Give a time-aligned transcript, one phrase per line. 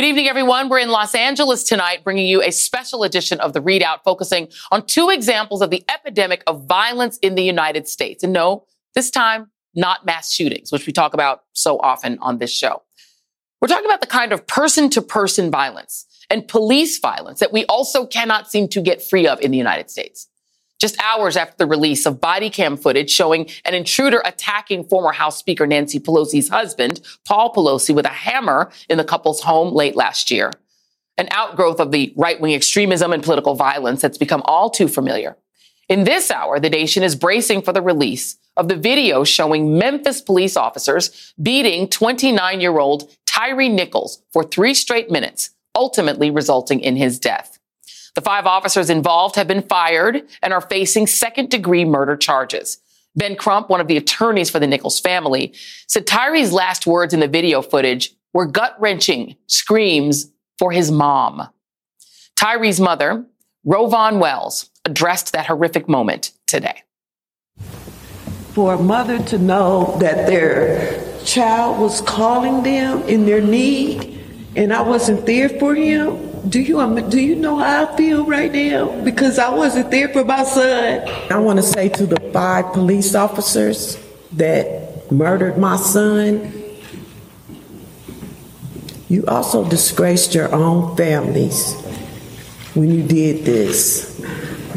[0.00, 0.70] Good evening, everyone.
[0.70, 4.86] We're in Los Angeles tonight, bringing you a special edition of The ReidOut focusing on
[4.86, 8.24] two examples of the epidemic of violence in the United States.
[8.24, 8.64] And no,
[8.94, 12.80] this time, not mass shootings, which we talk about so often on this show.
[13.60, 17.66] We're talking about the kind of person to person violence and police violence that we
[17.66, 20.29] also cannot seem to get free of in the United States
[20.80, 25.36] just hours after the release of body cam footage showing an intruder attacking former House
[25.36, 30.30] Speaker Nancy Pelosi's husband, Paul Pelosi, with a hammer in the couple's home late last
[30.30, 30.52] year.
[31.18, 35.36] An outgrowth of the right wing extremism and political violence that's become all too familiar.
[35.88, 40.20] In this hour, the nation is bracing for the release of the video showing Memphis
[40.20, 46.96] police officers beating 29 year old Tyre Nichols for three straight minutes, ultimately resulting in
[46.96, 47.59] his death.
[48.14, 52.78] The five officers involved have been fired and are facing second degree murder charges.
[53.16, 55.52] Ben Crump, one of the attorneys for the Nichols family,
[55.86, 61.48] said Tyre's last words in the video footage were gut wrenching screams for his mom.
[62.36, 63.24] Tyre's mother,
[63.66, 66.82] RowVaughn Wells, addressed that horrific moment today.
[68.54, 74.20] For a mother to know that their child was calling them in their need
[74.56, 78.24] and I wasn't there for him, do you um, do you know how I feel
[78.24, 79.00] right now?
[79.02, 81.06] Because I wasn't there for my son.
[81.30, 83.98] I want to say to the five police officers
[84.32, 86.52] that murdered my son,
[89.08, 91.74] you also disgraced your own families
[92.74, 94.24] when you did this.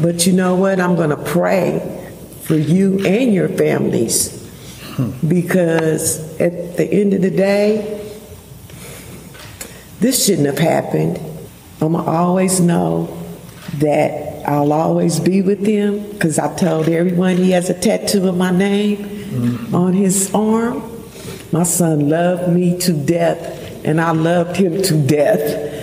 [0.00, 0.80] But you know what?
[0.80, 2.12] I'm going to pray
[2.42, 4.42] for you and your families
[5.26, 8.00] because at the end of the day,
[10.00, 11.18] this shouldn't have happened.
[11.80, 13.16] I'm going to always know
[13.74, 18.36] that I'll always be with him because I told everyone he has a tattoo of
[18.36, 19.74] my name mm-hmm.
[19.74, 20.82] on his arm.
[21.50, 25.73] My son loved me to death, and I loved him to death.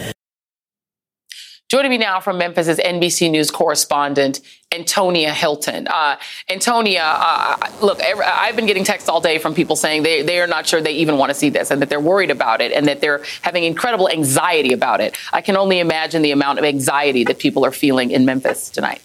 [1.71, 4.41] Joining me now from Memphis is NBC News correspondent
[4.73, 5.87] Antonia Hilton.
[5.87, 6.17] Uh,
[6.49, 10.47] Antonia, uh, look, I've been getting texts all day from people saying they, they are
[10.47, 12.89] not sure they even want to see this and that they're worried about it and
[12.89, 15.15] that they're having incredible anxiety about it.
[15.31, 19.01] I can only imagine the amount of anxiety that people are feeling in Memphis tonight.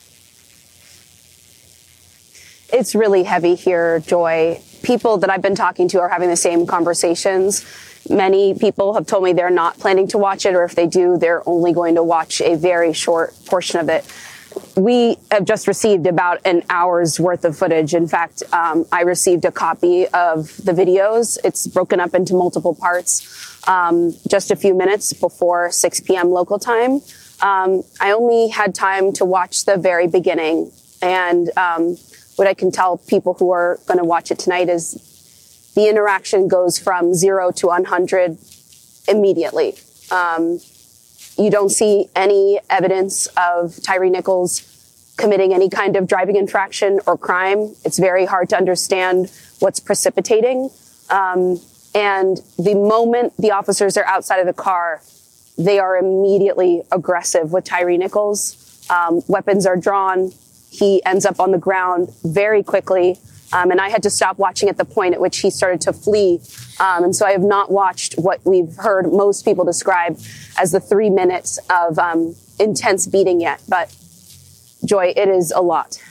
[2.72, 4.60] It's really heavy here, Joy.
[4.82, 7.64] People that I've been talking to are having the same conversations
[8.08, 11.16] Many people have told me they're not planning to watch it, or if they do,
[11.18, 14.04] they're only going to watch a very short portion of it.
[14.76, 17.94] We have just received about an hour's worth of footage.
[17.94, 21.38] In fact, um, I received a copy of the videos.
[21.44, 26.30] It's broken up into multiple parts um, just a few minutes before 6 p.m.
[26.30, 27.00] local time.
[27.42, 30.70] Um, I only had time to watch the very beginning.
[31.02, 31.96] And um,
[32.36, 35.15] what I can tell people who are going to watch it tonight is
[35.76, 38.38] the interaction goes from zero to 100
[39.08, 39.74] immediately.
[40.10, 40.58] Um,
[41.38, 44.72] you don't see any evidence of Tyre Nichols
[45.18, 47.74] committing any kind of driving infraction or crime.
[47.84, 50.70] It's very hard to understand what's precipitating.
[51.10, 51.60] Um,
[51.94, 55.02] and the moment the officers are outside of the car,
[55.58, 58.88] they are immediately aggressive with Tyre Nichols.
[58.88, 60.32] Um, weapons are drawn.
[60.70, 63.18] He ends up on the ground very quickly.
[63.56, 65.92] Um, and I had to stop watching at the point at which he started to
[65.94, 66.40] flee.
[66.78, 70.18] Um, and so I have not watched what we've heard most people describe
[70.58, 73.62] as the three minutes of um, intense beating yet.
[73.66, 73.96] But
[74.84, 76.02] Joy, it is a lot.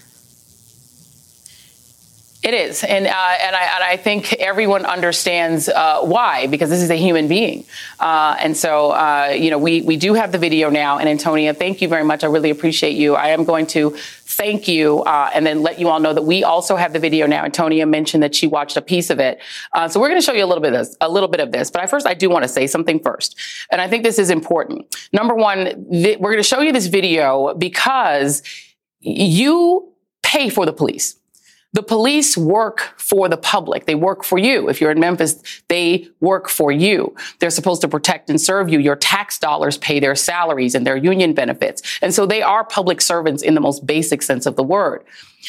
[2.42, 6.84] It is, and uh, and I and I think everyone understands uh, why because this
[6.84, 7.66] is a human being,
[8.00, 11.00] uh, and so uh, you know we we do have the video now.
[11.00, 12.24] And Antonia, thank you very much.
[12.24, 13.16] I really appreciate you.
[13.16, 13.98] I am going to
[14.36, 17.26] thank you uh, and then let you all know that we also have the video
[17.26, 17.44] now.
[17.44, 19.40] Antonia mentioned that she watched a piece of it,
[19.74, 21.40] uh, so we're going to show you a little bit of this, a little bit
[21.40, 21.72] of this.
[21.72, 23.38] But I first I do want to say something first,
[23.72, 24.96] and I think this is important.
[25.14, 28.44] Number one, th- we're going to show you this video because
[29.00, 29.92] you
[30.24, 31.16] pay for the police.
[31.76, 33.86] The police work for the public.
[33.86, 34.70] They work for you.
[34.70, 37.14] If you're in Memphis, they work for you.
[37.40, 38.80] They're supposed to protect and serve you.
[38.80, 41.82] Your tax dollars pay their salaries and their union benefits.
[42.02, 45.04] And so they are public servants in the most basic sense of the word.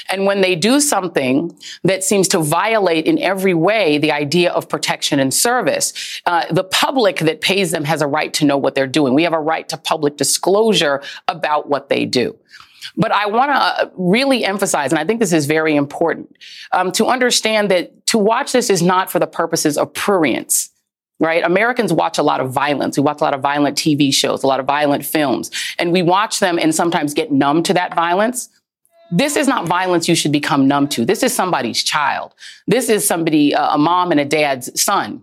[0.09, 4.69] And when they do something that seems to violate in every way the idea of
[4.69, 8.75] protection and service, uh, the public that pays them has a right to know what
[8.75, 9.15] they're doing.
[9.15, 12.37] We have a right to public disclosure about what they do.
[12.97, 16.37] But I want to really emphasize, and I think this is very important,
[16.73, 20.71] um, to understand that to watch this is not for the purposes of prurience
[21.19, 21.45] right?
[21.45, 22.97] Americans watch a lot of violence.
[22.97, 26.03] We watch a lot of violent TV shows, a lot of violent films, and we
[26.03, 28.51] watch them and sometimes get numb to that violence.
[29.11, 31.05] This is not violence you should become numb to.
[31.05, 32.35] This is somebody's child.
[32.67, 35.23] This is somebody, uh, a mom and a dad's son.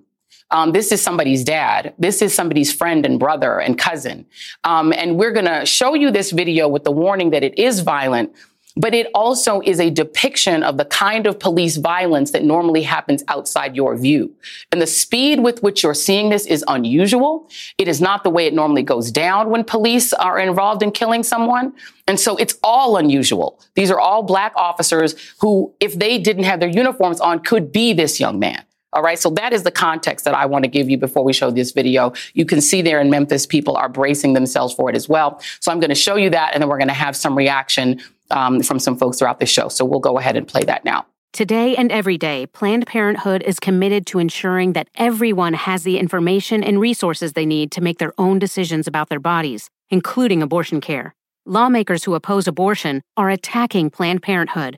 [0.52, 1.94] Um, this is somebody's dad.
[1.98, 4.26] This is somebody's friend and brother and cousin.
[4.64, 7.80] Um, and we're going to show you this video with the warning that it is
[7.80, 8.34] violent,
[8.76, 13.24] but it also is a depiction of the kind of police violence that normally happens
[13.28, 14.34] outside your view.
[14.72, 17.50] And the speed with which you're seeing this is unusual.
[17.78, 21.24] It is not the way it normally goes down when police are involved in killing
[21.24, 21.74] someone.
[22.08, 23.60] And so it's all unusual.
[23.76, 27.94] These are all black officers who, if they didn't have their uniforms on, could be
[27.94, 28.64] this young man.
[28.94, 29.18] All right.
[29.18, 31.72] So that is the context that I want to give you before we show this
[31.72, 32.14] video.
[32.34, 35.42] You can see there in Memphis, people are bracing themselves for it as well.
[35.60, 38.00] So I'm going to show you that and then we're going to have some reaction
[38.32, 39.68] um, from some folks throughout the show.
[39.68, 41.06] So we'll go ahead and play that now.
[41.34, 46.64] Today and every day, Planned Parenthood is committed to ensuring that everyone has the information
[46.64, 51.16] and resources they need to make their own decisions about their bodies, including abortion care.
[51.48, 54.78] Lawmakers who oppose abortion are attacking Planned Parenthood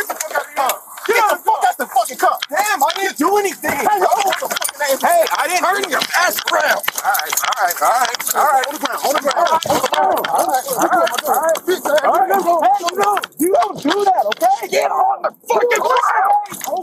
[0.00, 1.16] Get the fuck out of here.
[1.16, 2.40] Get the fuck out the fucking cup.
[2.48, 3.70] Damn, I didn't do anything.
[3.70, 6.00] Hey, hey, I didn't hurt you.
[6.16, 6.80] Ass ground.
[7.04, 8.64] All right, all right, all right, all right.
[8.64, 10.24] On the ground, on the ground, on the ground.
[10.24, 11.60] All right, all right, all right.
[12.00, 14.68] All right, hey, no, you don't do that, okay?
[14.68, 16.32] Get on the fucking ground.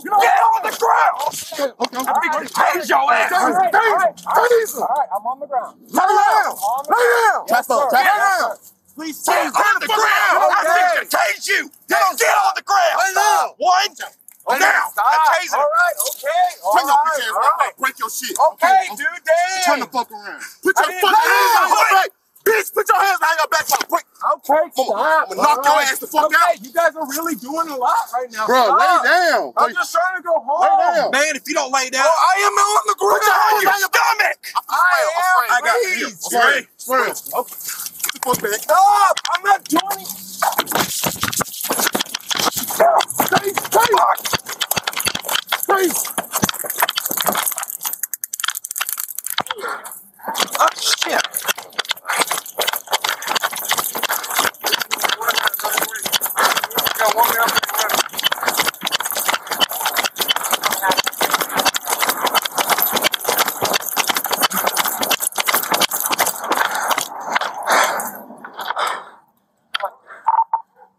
[0.06, 1.18] Get on the ground.
[1.26, 1.98] Okay, okay.
[1.98, 3.34] I'm going to tase your ass.
[3.34, 3.74] Tase,
[4.22, 4.78] tase.
[4.78, 5.82] All right, I'm on the ground.
[5.90, 6.54] Lay down.
[6.86, 7.48] Lay down.
[7.48, 8.77] Tap up, tap down.
[8.98, 10.42] Please get on the ground.
[10.42, 11.70] I think to tase you.
[11.88, 12.98] Get on the ground.
[13.14, 13.54] Stop.
[13.62, 13.94] One.
[14.58, 14.90] Now.
[14.98, 15.54] I tase it.
[15.54, 15.98] All right.
[16.18, 16.44] Okay.
[16.66, 17.14] All Turn your right.
[17.14, 17.72] bitch ass right right.
[17.78, 17.78] now.
[17.78, 18.34] Break your shit.
[18.34, 19.06] Okay, dude.
[19.22, 19.66] Damn.
[19.70, 20.42] Turn the fuck around.
[20.66, 22.10] Put I your fucking hands behind your back.
[22.48, 23.66] Bitch, put your hands behind your back.
[23.70, 24.06] I'll break.
[24.18, 25.30] Okay, stop.
[25.30, 26.58] I'ma knock your ass the fuck okay, out.
[26.64, 28.48] You guys are really doing a lot right now.
[28.48, 28.82] Bro, Stop.
[28.82, 29.54] lay down.
[29.58, 30.64] I'm Lay- just trying to go home.
[30.64, 31.12] Lay down.
[31.12, 33.20] Man, if you don't lay down, Oh, I am on the ground.
[33.20, 34.40] Put your hands on your stomach.
[34.66, 35.54] I am.
[35.54, 36.10] I got you.
[36.18, 36.66] Spray.
[37.38, 38.62] Okay go back.
[38.70, 40.08] Oh, I'm not doing it.
[43.26, 43.94] Stay, stay.
[45.58, 46.12] Stay.
[50.60, 51.22] Oh, shit.
[56.98, 57.57] Got one down.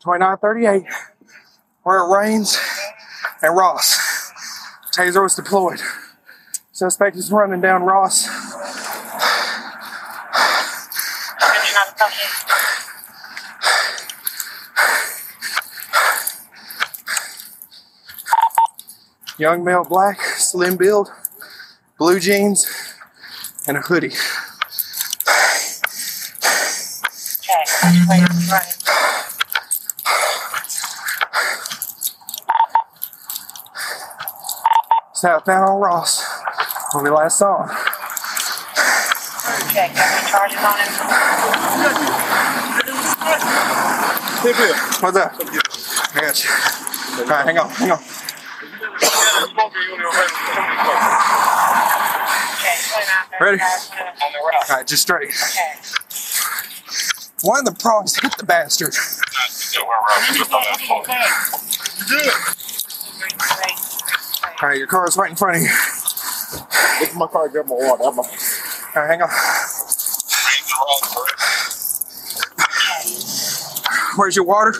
[0.01, 0.85] 2938,
[1.83, 2.59] where it rains
[3.43, 4.33] and Ross.
[4.95, 5.81] Taser was deployed.
[6.73, 8.29] Suspect is running down Ross.
[19.39, 21.13] Young male black, slim build,
[21.97, 22.67] blue jeans,
[23.69, 24.13] and a hoodie.
[28.49, 28.78] Okay,
[35.19, 36.25] Southbound on Ross,
[36.93, 37.71] where we last saw him.
[39.75, 40.87] Check, any charges on him?
[44.47, 44.77] Hip hip.
[45.03, 45.35] What's that?
[46.15, 46.51] I got you.
[47.19, 47.99] All right, hang on, hang on.
[53.41, 53.61] Ready?
[53.61, 54.71] on the route.
[54.71, 55.35] All right, just straight.
[57.43, 58.95] One of the prongs hit the bastard.
[64.61, 65.69] All right, your car is right in front of you.
[67.01, 68.03] Look at my car, grab my water.
[68.03, 68.29] I'm a, All
[68.97, 69.31] right, hang on.
[74.17, 74.75] Where's your water?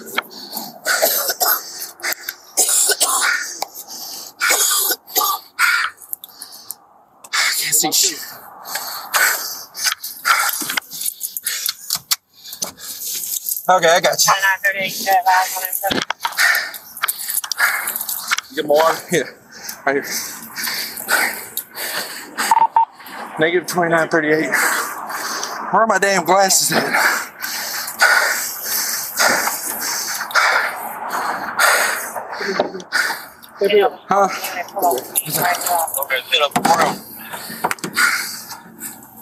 [7.33, 8.19] I can't see shit.
[13.69, 14.33] Okay, I got you.
[18.51, 19.38] You get my water?
[19.93, 20.03] Here.
[20.03, 20.29] Right here.
[23.39, 24.51] Negative 2938.
[25.71, 26.85] Where are my damn glasses at?
[34.09, 34.29] Huh?
[36.05, 37.01] Okay, sit up front.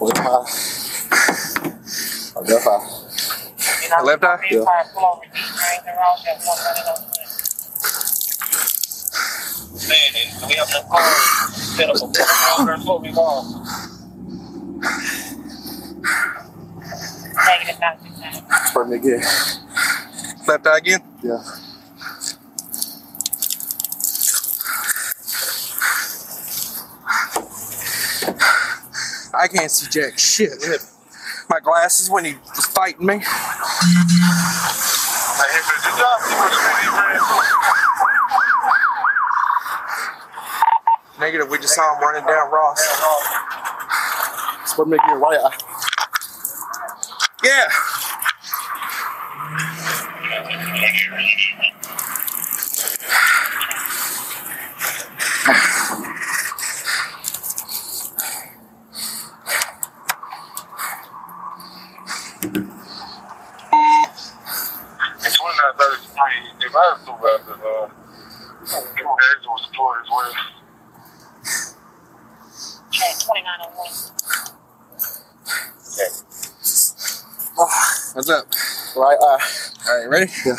[0.00, 0.26] Left.
[2.48, 4.02] Left eye.
[4.02, 4.38] Left eye?
[4.50, 4.64] Yeah.
[10.40, 11.02] Man, we have no car.
[11.50, 12.14] Sit up front.
[12.14, 13.66] That's what we want.
[18.66, 19.20] Spread me again.
[20.46, 21.00] Left eye again?
[21.22, 21.42] Yeah.
[29.38, 30.52] I can't see jack shit.
[31.48, 33.22] My glasses when he was fighting me.
[41.18, 42.78] Negative, we just saw him running down Ross.
[44.66, 45.18] Spread me again.
[45.18, 45.56] Right eye.
[47.42, 47.64] Yeah.
[65.24, 67.88] In 2933, if I was too bad, then, uh,
[68.98, 70.56] it was a story as well.
[78.14, 78.46] What's up?
[78.96, 79.38] Right eye.
[79.88, 80.32] All right, ready?
[80.46, 80.54] Yeah.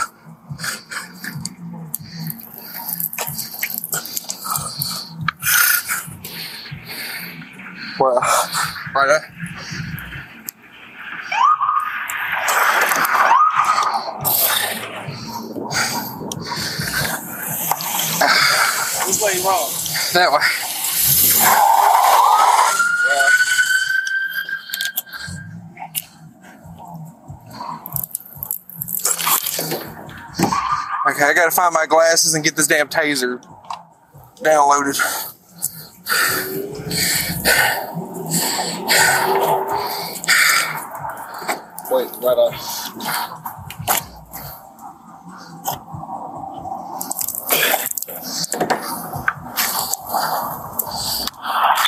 [8.00, 8.92] Right eye.
[8.96, 9.34] Right eye.
[19.08, 19.72] Which way wrong?
[20.14, 20.67] That way.
[31.28, 33.42] I gotta find my glasses and get this damn taser
[34.38, 34.98] downloaded.
[41.92, 42.58] Wait, right eye.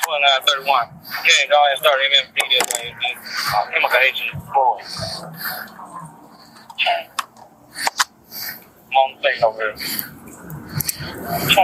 [0.03, 0.87] Twenty-nine thirty-one.
[1.23, 2.95] Yeah, go ahead and start MMP that way.
[3.55, 4.83] Uh, Immigration forward.
[6.79, 7.18] I'm
[8.99, 9.77] on the thing over here.
[11.53, 11.63] So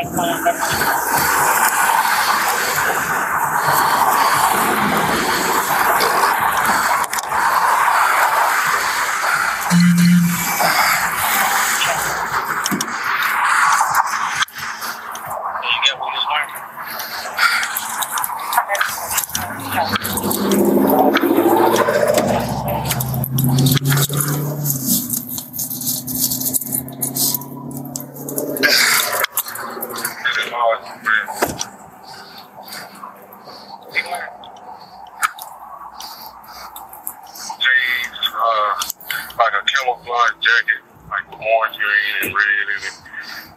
[15.63, 16.53] you get what you learned?
[37.59, 38.71] Jeans, uh,
[39.37, 42.95] like a camouflage jacket, like with orange, green, and red in it.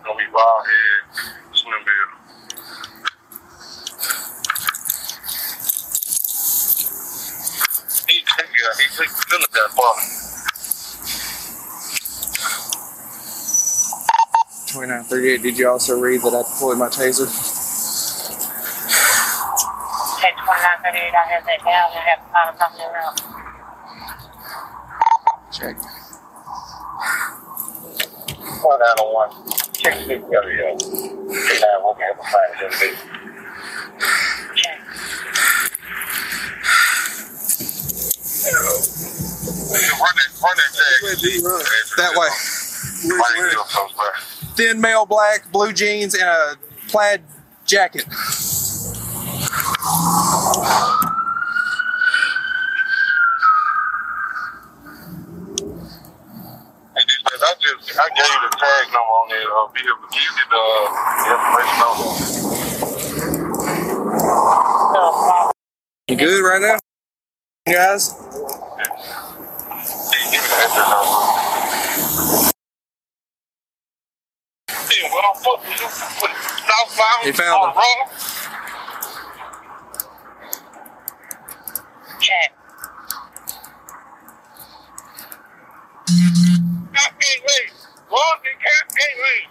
[0.05, 1.01] Gonna be bald head,
[1.53, 2.09] swim bill.
[8.09, 10.05] He, he, yeah, he, he feeling that bottom.
[14.69, 17.25] 2938, did you also read that I deployed my taser?
[20.21, 21.89] At 2938, I have that down.
[21.89, 23.17] I have to find uh, something around.
[25.49, 25.81] Check.
[28.63, 29.33] One out of one.
[29.73, 30.77] Check the other, yeah.
[30.77, 32.61] See uh, now, we'll be able to find it.
[32.61, 32.93] Just.
[39.99, 41.01] Run that, run that tag.
[41.97, 42.29] That way.
[43.17, 44.28] Right here, so, bro.
[44.59, 46.57] Thin male black, blue jeans, and a
[46.89, 47.23] plaid
[47.65, 48.05] jacket.
[57.31, 60.09] I just I gave you the tag number on that uh, vehicle.
[60.11, 61.95] Can you get the, uh, the information on?
[66.09, 66.79] You good right now,
[67.73, 68.13] guys?
[69.97, 70.99] Yeah, give me the address number.
[70.99, 73.93] Hey, what the fuck was you put southbound
[77.29, 77.77] He found on him.
[77.77, 78.09] wrong?
[82.21, 82.53] Check.
[86.95, 87.73] I can't wait.
[88.11, 89.49] Lord, they can't, can't wait.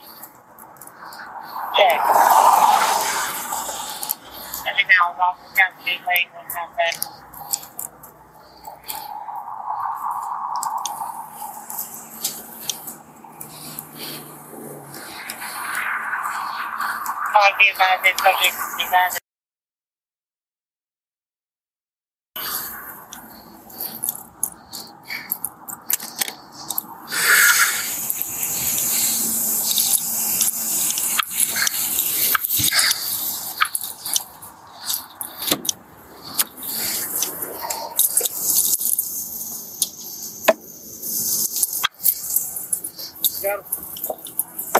[1.77, 1.99] Check.
[4.67, 7.13] Every now and then, we have to be late when something.
[17.37, 19.26] Call the advised subject, advised.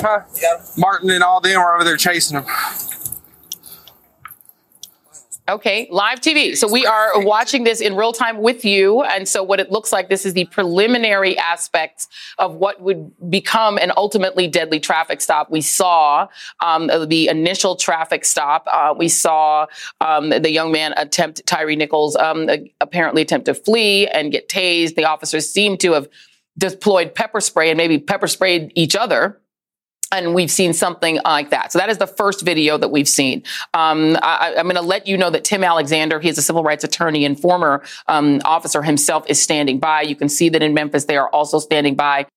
[0.08, 0.22] Huh?
[0.78, 2.46] Martin and all them are over there chasing them.
[5.50, 6.58] Okay, live TV.
[6.58, 9.04] So we are watching this in real time with you.
[9.04, 13.78] And so what it looks like, this is the preliminary aspects of what would become
[13.78, 15.50] an ultimately deadly traffic stop.
[15.50, 16.28] We saw
[16.60, 18.68] um, the initial traffic stop.
[18.70, 19.68] Uh, we saw
[20.02, 22.50] um, the young man attempt, Tyre Nichols, um,
[22.82, 24.96] apparently attempt to flee and get tased.
[24.96, 26.10] The officers seem to have
[26.58, 29.40] deployed pepper spray and maybe pepper sprayed each other
[30.12, 31.72] and we've seen something like that.
[31.72, 33.44] So that is the first video that we've seen.
[33.74, 36.64] Um, I, I'm going to let you know that Tim Alexander, he is a civil
[36.64, 40.02] rights attorney and former um, officer himself, is standing by.
[40.02, 42.28] You can see that in Memphis they are also standing by.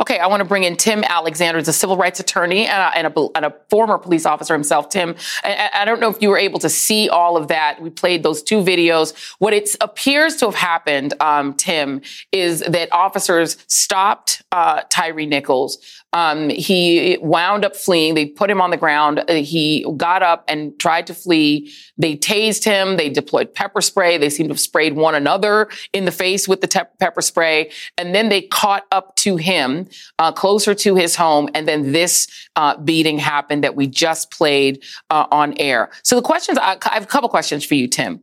[0.00, 2.96] Okay, I want to bring in Tim Alexander, he's a civil rights attorney and a,
[2.96, 4.88] and a, and a former police officer himself.
[4.88, 5.14] Tim,
[5.44, 7.80] I, I don't know if you were able to see all of that.
[7.80, 9.14] We played those two videos.
[9.38, 12.00] What it appears to have happened, um, Tim,
[12.32, 15.78] is that officers stopped uh, Tyre Nichols.
[16.14, 18.14] Um, he wound up fleeing.
[18.14, 19.24] They put him on the ground.
[19.28, 21.72] Uh, He got up and tried to flee.
[21.96, 22.96] They tased him.
[22.96, 24.18] They deployed pepper spray.
[24.18, 27.70] They seem to have sprayed one another in the face with the te- pepper spray.
[27.96, 31.48] And then they caught up to him, uh, closer to his home.
[31.54, 35.90] And then this uh, beating happened that we just played uh, on air.
[36.02, 38.22] So the questions, I I have a couple questions for you, Tim.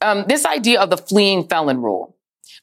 [0.00, 2.16] Um, this idea of the fleeing felon rule.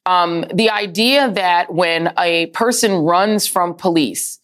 [0.06, 4.40] Um, the idea that when a person runs from police,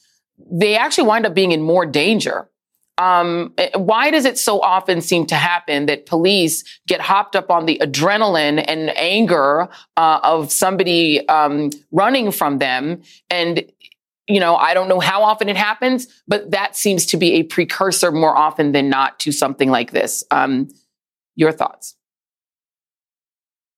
[0.52, 2.50] they actually wind up being in more danger.
[2.98, 7.50] Um, eh, why does it so often seem to happen that police get hopped up
[7.50, 13.02] on the adrenaline and anger uh, of somebody um, running from them?
[13.30, 13.64] And,
[14.28, 17.44] you know, I don't know how often it happens, but that seems to be a
[17.44, 20.26] precursor more often than not to something like this.
[20.30, 20.68] Um,
[21.36, 21.96] your thoughts?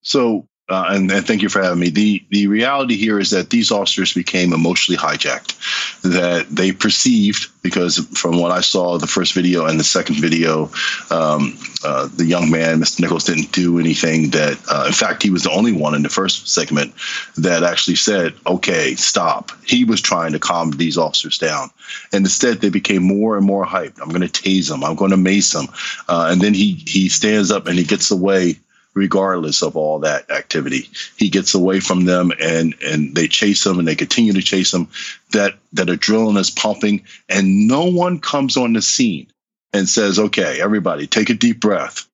[0.02, 1.90] So, uh, and, and thank you for having me.
[1.90, 5.58] The the reality here is that these officers became emotionally hijacked.
[6.04, 10.72] That they perceived, because from what I saw, the first video and the second video,
[11.10, 13.02] um, uh, the young man, Mr.
[13.02, 14.60] Nichols, didn't do anything that.
[14.70, 16.94] Uh, in fact, he was the only one in the first segment
[17.36, 21.70] that actually said, "Okay, stop." He was trying to calm these officers down,
[22.14, 24.02] and instead they became more and more hyped.
[24.02, 24.86] I'm going to tase him.
[24.86, 25.68] I'm going to mace him,
[26.08, 28.58] uh, and then he he stands up and he gets away
[28.94, 30.90] regardless of all that activity.
[31.18, 34.74] He gets away from them and and they chase him and they continue to chase
[34.74, 34.90] him.
[35.32, 39.28] That that adrenaline is pumping and no one comes on the scene
[39.74, 42.08] and says, "Okay, everybody, take a deep breath."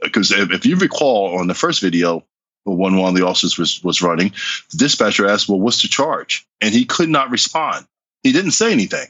[0.00, 2.24] Because if, if you recall on the first video,
[2.64, 4.32] when one of the officers was was running,
[4.70, 7.86] the dispatcher asked, "Well, what's the charge?" And he could not respond.
[8.22, 9.06] He didn't say anything.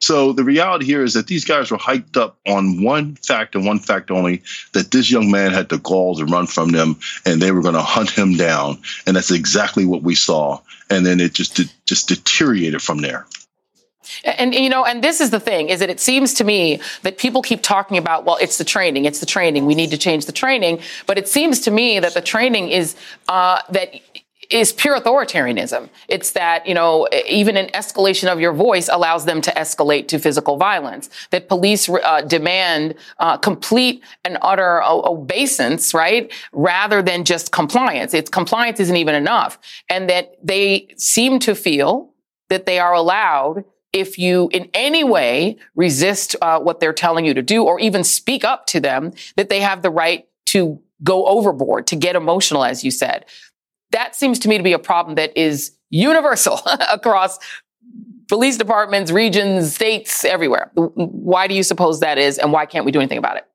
[0.00, 3.66] So the reality here is that these guys were hyped up on one fact and
[3.66, 7.40] one fact only that this young man had the gall to run from them and
[7.40, 8.78] they were going to hunt him down.
[9.06, 10.60] And that's exactly what we saw.
[10.88, 13.26] And then it just just deteriorated from there.
[14.24, 17.18] And, you know, and this is the thing is that it seems to me that
[17.18, 19.66] people keep talking about, well, it's the training, it's the training.
[19.66, 20.80] We need to change the training.
[21.06, 22.96] But it seems to me that the training is
[23.28, 23.94] uh, that
[24.50, 25.88] is pure authoritarianism.
[26.08, 30.18] It's that, you know, even an escalation of your voice allows them to escalate to
[30.18, 31.08] physical violence.
[31.30, 36.32] That police uh, demand uh, complete and utter obeisance, right?
[36.52, 38.12] Rather than just compliance.
[38.12, 39.58] It's compliance isn't even enough.
[39.88, 42.12] And that they seem to feel
[42.48, 47.34] that they are allowed if you in any way resist uh, what they're telling you
[47.34, 51.24] to do or even speak up to them, that they have the right to go
[51.26, 53.24] overboard, to get emotional, as you said.
[53.92, 56.60] That seems to me to be a problem that is universal
[56.92, 57.38] across
[58.28, 60.70] police departments, regions, states, everywhere.
[60.74, 63.46] Why do you suppose that is, and why can't we do anything about it?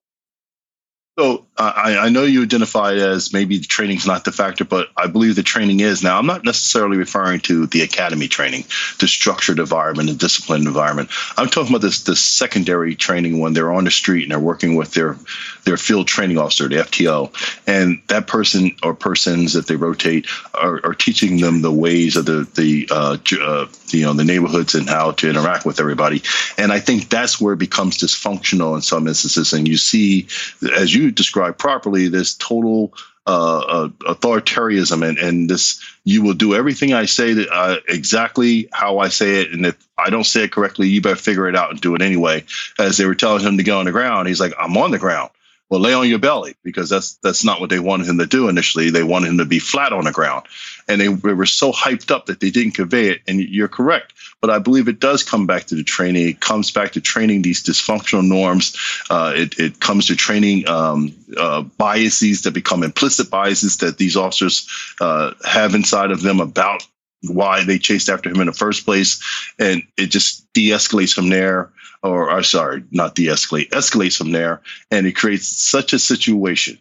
[1.18, 5.08] So I, I know you identified as maybe the training's not the factor, but I
[5.08, 6.04] believe the training is.
[6.04, 8.66] Now, I'm not necessarily referring to the academy training,
[9.00, 11.10] the structured environment, the disciplined environment.
[11.38, 14.76] I'm talking about this the secondary training when they're on the street and they're working
[14.76, 15.18] with their
[15.64, 17.32] their field training officer, the FTO,
[17.66, 22.26] and that person or persons, that they rotate, are, are teaching them the ways of
[22.26, 26.22] the the uh, uh, you know the neighborhoods and how to interact with everybody.
[26.58, 29.54] And I think that's where it becomes dysfunctional in some instances.
[29.54, 30.28] And you see,
[30.76, 32.94] as you described properly, this total
[33.28, 38.70] uh, uh, authoritarianism and, and this you will do everything I say that uh, exactly
[38.72, 41.56] how I say it, and if I don't say it correctly, you better figure it
[41.56, 42.44] out and do it anyway.
[42.78, 45.00] As they were telling him to get on the ground, he's like, "I'm on the
[45.00, 45.32] ground."
[45.70, 48.50] Well, lay on your belly because that's that's not what they wanted him to do
[48.50, 48.92] initially.
[48.92, 50.46] They wanted him to be flat on the ground,
[50.88, 53.22] and they, were so hyped up that they didn't convey it.
[53.28, 56.30] And you're correct, but I believe it does come back to the training.
[56.30, 58.78] It comes back to training these dysfunctional norms.
[59.10, 64.16] Uh, it, it comes to training um, uh, biases that become implicit biases that these
[64.16, 64.70] officers
[65.02, 66.86] uh, have inside of them about
[67.30, 69.22] why they chased after him in the first place,
[69.60, 71.72] and it just de-escalates from there
[72.04, 74.62] or, or sorry, not de-escalate, escalates from there,
[74.92, 76.78] and it creates such a situation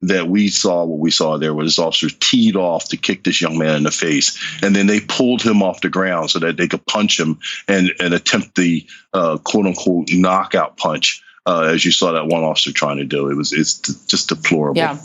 [0.00, 3.40] that we saw what we saw there where this officer teed off to kick this
[3.40, 4.38] young man in the face.
[4.62, 7.92] And then they pulled him off the ground so that they could punch him and,
[7.98, 12.70] and attempt the uh, quote unquote knockout punch uh, as you saw that one officer
[12.70, 13.28] trying to do.
[13.28, 14.78] It was it's just deplorable.
[14.78, 14.98] Yeah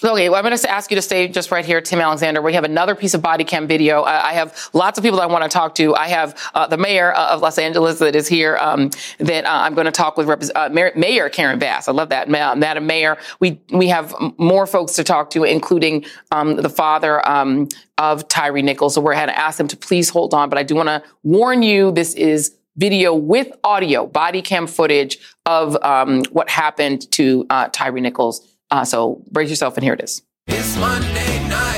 [0.00, 2.40] Okay, well, I'm going to ask you to stay just right here, Tim Alexander.
[2.40, 4.02] We have another piece of body cam video.
[4.02, 5.92] I, I have lots of people that I want to talk to.
[5.96, 9.74] I have uh, the mayor of Los Angeles that is here um, that uh, I'm
[9.74, 11.88] going to talk with uh, mayor, mayor, Karen Bass.
[11.88, 13.18] I love that, Madam Mayor.
[13.40, 17.66] We we have more folks to talk to, including um, the father um,
[17.98, 18.94] of Tyre Nichols.
[18.94, 20.48] So we're going to ask them to please hold on.
[20.48, 25.18] But I do want to warn you, this is video with audio, body cam footage
[25.44, 28.47] of um, what happened to uh, Tyre Nichols.
[28.70, 30.22] Uh, so brace yourself, and here it is.
[30.46, 31.77] It's Monday night.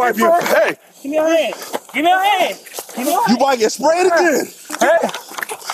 [0.00, 0.32] Wipe you.
[0.32, 0.76] Hey.
[1.02, 1.54] Give me your hand.
[1.92, 2.58] Give me your hand.
[2.96, 3.38] Give me your hand.
[3.38, 4.46] You might get sprayed again.
[4.80, 4.98] Hey.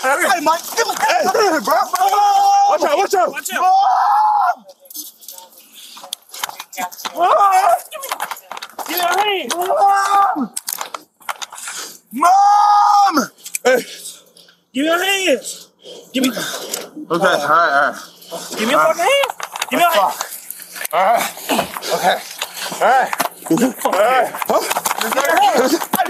[0.02, 0.60] Hey, Mike.
[0.76, 1.74] Give me hey, hey, bro.
[2.68, 3.30] Watch out, watch out.
[3.30, 3.62] Watch out.
[7.14, 7.28] Mom!
[7.30, 7.74] Ah.
[8.86, 9.52] Give me your hand.
[9.56, 10.54] Mom!
[12.12, 13.30] Mom!
[13.64, 13.82] Hey.
[14.72, 15.40] Give me your hand.
[16.12, 16.30] Give me.
[16.30, 16.40] Okay,
[17.10, 18.00] all right, all right.
[18.50, 19.30] Give me your fucking hand.
[19.70, 20.14] Give me your hand.
[20.92, 21.24] All right.
[21.94, 22.18] Okay.
[22.74, 23.25] All right.
[23.48, 23.58] All
[23.92, 24.32] right.
[24.48, 24.60] Huh?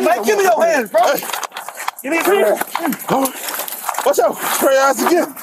[0.01, 1.03] Mike, give me your hands, bro.
[2.03, 2.97] Give me your hand.
[3.11, 3.31] Oh.
[4.07, 4.37] Watch out.
[4.39, 5.35] Spray your ass again.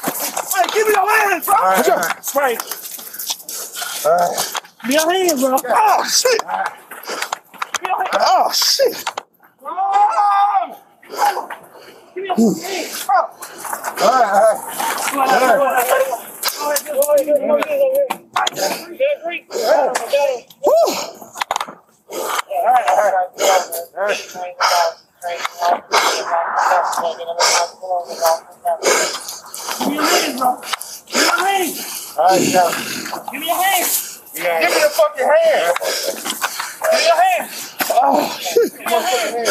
[0.56, 1.54] Hey, give me your hand, bro.
[1.54, 2.26] Watch out.
[2.26, 2.58] Spray.
[4.06, 4.34] All right.
[4.82, 5.54] Give me your hand, bro.
[5.54, 6.42] Oh, oh, shit.
[6.42, 8.10] Give me your hand.
[8.16, 8.98] Oh, shit.
[12.16, 12.90] Give me your hand.
[13.06, 13.18] bro.
[14.02, 14.60] All right, all right.
[15.14, 15.84] All right.
[22.10, 22.20] Give
[29.89, 30.62] me your hand, bro.
[31.08, 31.78] Give me your hand.
[32.18, 32.72] All right, Joe.
[33.32, 33.88] Give me your hand.
[34.34, 35.76] Give me your fucking hand.
[36.82, 37.50] Give me your hand.
[37.92, 38.72] Oh, shit.
[38.72, 39.50] Give me your hand.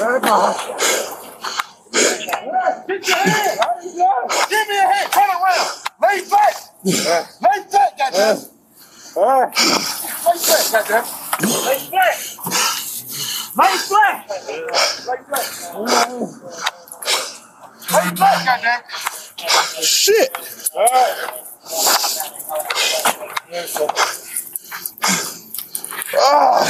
[0.00, 0.54] Right, bro.
[2.88, 3.50] Get your hand.
[4.50, 5.12] Give me your hand.
[5.12, 5.68] Turn around.
[6.02, 6.54] Lay back.
[6.84, 8.38] Lay back, goddamn.
[9.14, 9.52] All right.
[9.58, 10.38] Lay
[10.72, 11.04] back, goddamn.
[11.66, 12.16] Lay back.
[13.56, 14.28] Lay back.
[15.06, 15.46] Lay back.
[17.92, 18.82] Lay back, goddamn.
[19.82, 20.30] Shit.
[20.74, 21.42] All right.
[26.14, 26.64] Oh,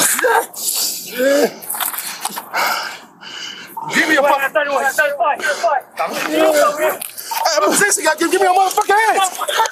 [0.57, 1.52] shit.
[4.16, 4.52] a fucking.
[7.33, 8.14] Hey, I'm sexy guy.
[8.16, 9.71] Give, give me your motherfucking hands.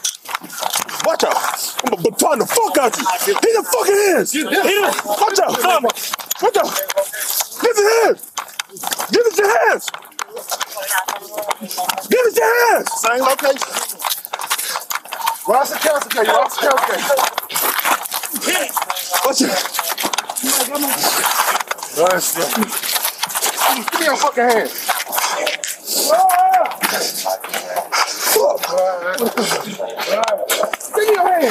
[1.11, 1.35] Watch out.
[1.83, 3.35] I'm gonna baton the fuck out you.
[3.35, 4.31] Hit the fucking hands.
[4.33, 4.95] Hit him.
[5.05, 5.59] Watch out.
[6.41, 6.71] Watch out.
[7.61, 8.23] Give it your hands.
[9.11, 9.91] Give it your hands.
[12.07, 12.89] Give it your hands.
[13.03, 13.71] Same location.
[15.49, 16.29] Ross and Kelsey case.
[16.29, 17.11] Ross and Kelsey case.
[19.27, 19.59] Watch out.
[22.13, 22.29] Nice.
[23.91, 25.80] Give me your fucking hands.
[25.91, 25.99] Give
[31.09, 31.51] me your hand.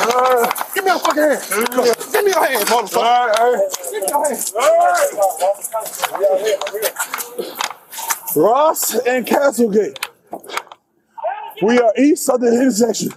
[0.74, 1.42] Give me your fucking hand.
[2.14, 3.60] Give me your hand, motherfucker.
[3.92, 4.40] Give me your hand.
[8.36, 10.00] Ross and Castlegate.
[11.62, 13.12] We are east of the intersection.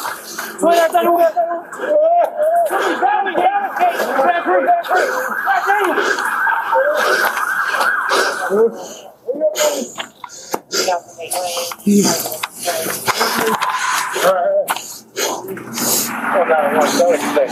[0.60, 1.32] ¡Fuera, taruga!
[16.32, 17.50] Well, now I want to sell it to that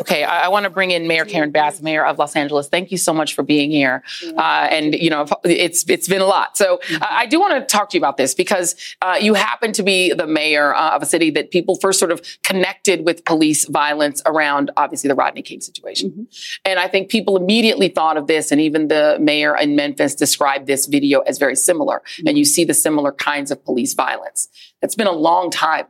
[0.00, 2.68] Okay, I, I want to bring in Mayor Karen Bass, Mayor of Los Angeles.
[2.68, 4.02] Thank you so much for being here.
[4.36, 6.56] Uh, and you know, it's it's been a lot.
[6.56, 9.72] So I I do want to talk to you about this because uh, you happen
[9.72, 13.24] to be the mayor uh, of a city that people first sort of connected with
[13.24, 16.28] police violence around, obviously the Rodney King situation.
[16.66, 20.66] And I think people immediately thought of this, and even the mayor in Memphis described
[20.66, 22.02] this video as very similar.
[22.26, 24.48] And you see the similar kinds of police violence.
[24.82, 25.86] It's been a long time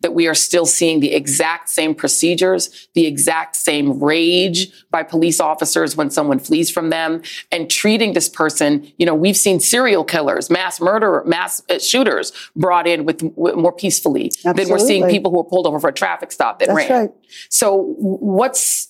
[0.00, 5.40] that we are still seeing the exact same procedures, the exact same rage by police
[5.40, 8.90] officers when someone flees from them and treating this person.
[8.98, 13.56] You know, we've seen serial killers, mass murderer, mass uh, shooters brought in with, with
[13.56, 16.66] more peacefully than we're seeing people who are pulled over for a traffic stop that
[16.68, 16.90] That's ran.
[16.90, 17.10] right.
[17.48, 18.88] So what's,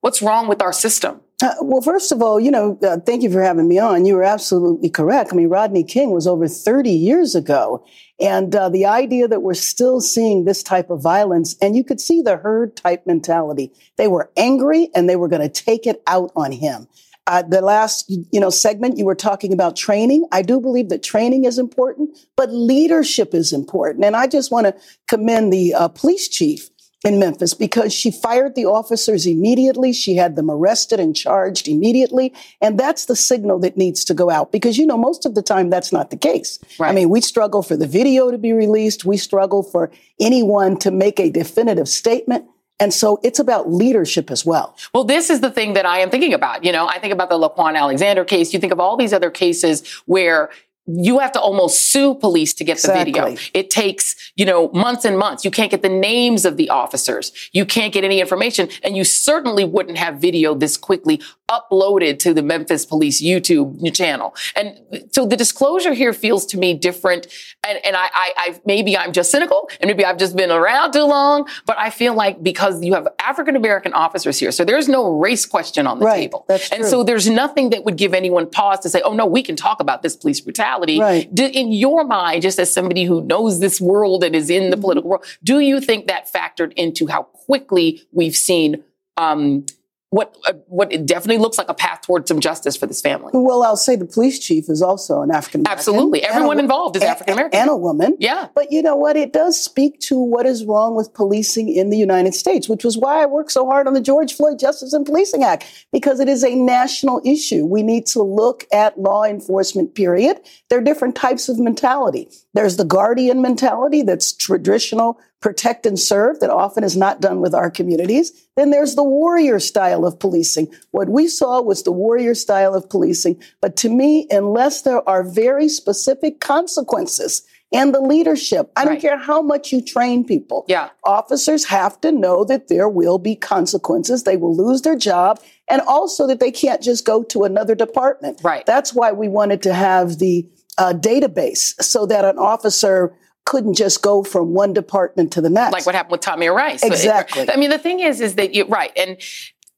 [0.00, 1.20] what's wrong with our system?
[1.42, 4.06] Uh, well, first of all, you know, uh, thank you for having me on.
[4.06, 5.32] You were absolutely correct.
[5.32, 7.84] I mean, Rodney King was over 30 years ago.
[8.20, 12.00] And uh, the idea that we're still seeing this type of violence, and you could
[12.00, 13.72] see the herd type mentality.
[13.96, 16.86] They were angry and they were going to take it out on him.
[17.26, 20.26] Uh, the last, you know, segment you were talking about training.
[20.30, 24.04] I do believe that training is important, but leadership is important.
[24.04, 24.76] And I just want to
[25.08, 26.68] commend the uh, police chief
[27.04, 29.92] in Memphis because she fired the officers immediately.
[29.92, 32.32] She had them arrested and charged immediately.
[32.60, 35.42] And that's the signal that needs to go out because, you know, most of the
[35.42, 36.58] time that's not the case.
[36.80, 39.04] I mean, we struggle for the video to be released.
[39.04, 42.46] We struggle for anyone to make a definitive statement.
[42.78, 44.76] And so it's about leadership as well.
[44.92, 46.64] Well, this is the thing that I am thinking about.
[46.64, 48.52] You know, I think about the Laquan Alexander case.
[48.52, 50.50] You think of all these other cases where
[50.86, 53.36] you have to almost sue police to get the video.
[53.54, 55.44] It takes, you know, months and months.
[55.44, 57.32] You can't get the names of the officers.
[57.52, 58.68] You can't get any information.
[58.82, 61.20] And you certainly wouldn't have video this quickly
[61.56, 64.34] uploaded to the Memphis Police YouTube channel.
[64.56, 64.68] And
[65.12, 67.26] so the disclosure here feels to me different.
[67.66, 70.92] And, and I, I, I, maybe I'm just cynical and maybe I've just been around
[70.92, 74.88] too long, but I feel like because you have African American officers here, so there's
[74.88, 76.22] no race question on the Right.
[76.22, 76.44] table.
[76.48, 76.90] That's and true.
[76.90, 79.80] so there's nothing that would give anyone pause to say, oh no, we can talk
[79.80, 80.98] about this police brutality.
[80.98, 81.32] Right.
[81.34, 84.70] Do, in your mind, just as somebody who knows this world and is in Mm-hmm.
[84.70, 88.82] the political world, do you think that factored into how quickly we've seen
[89.16, 89.66] um,
[90.12, 93.30] what uh, what it definitely looks like a path towards some justice for this family?
[93.32, 95.78] Well, I'll say the police chief is also an African American.
[95.78, 96.22] Absolutely.
[96.22, 97.60] Everyone involved is African American.
[97.60, 98.18] And a woman.
[98.20, 98.48] Yeah.
[98.54, 99.16] But you know what?
[99.16, 102.98] It does speak to what is wrong with policing in the United States, which was
[102.98, 106.28] why I worked so hard on the George Floyd Justice and Policing Act, because it
[106.28, 107.64] is a national issue.
[107.64, 110.40] We need to look at law enforcement, period.
[110.68, 112.28] There are different types of mentality.
[112.52, 117.54] There's the guardian mentality that's traditional, protect and serve, that often is not done with
[117.54, 118.32] our communities.
[118.56, 120.72] Then there's the warrior style of policing.
[120.92, 123.42] What we saw was the warrior style of policing.
[123.60, 127.42] But to me, unless there are very specific consequences
[127.74, 130.64] and the leadership, I don't care how much you train people.
[130.68, 130.90] Yeah.
[131.04, 134.22] Officers have to know that there will be consequences.
[134.22, 138.40] They will lose their job and also that they can't just go to another department.
[138.44, 138.64] Right.
[138.66, 140.46] That's why we wanted to have the
[140.78, 145.72] uh, database so that an officer couldn't just go from one department to the next.
[145.72, 146.82] Like what happened with Tamir Rice.
[146.82, 147.50] Exactly.
[147.50, 148.92] I mean, the thing is, is that you're right.
[148.96, 149.18] And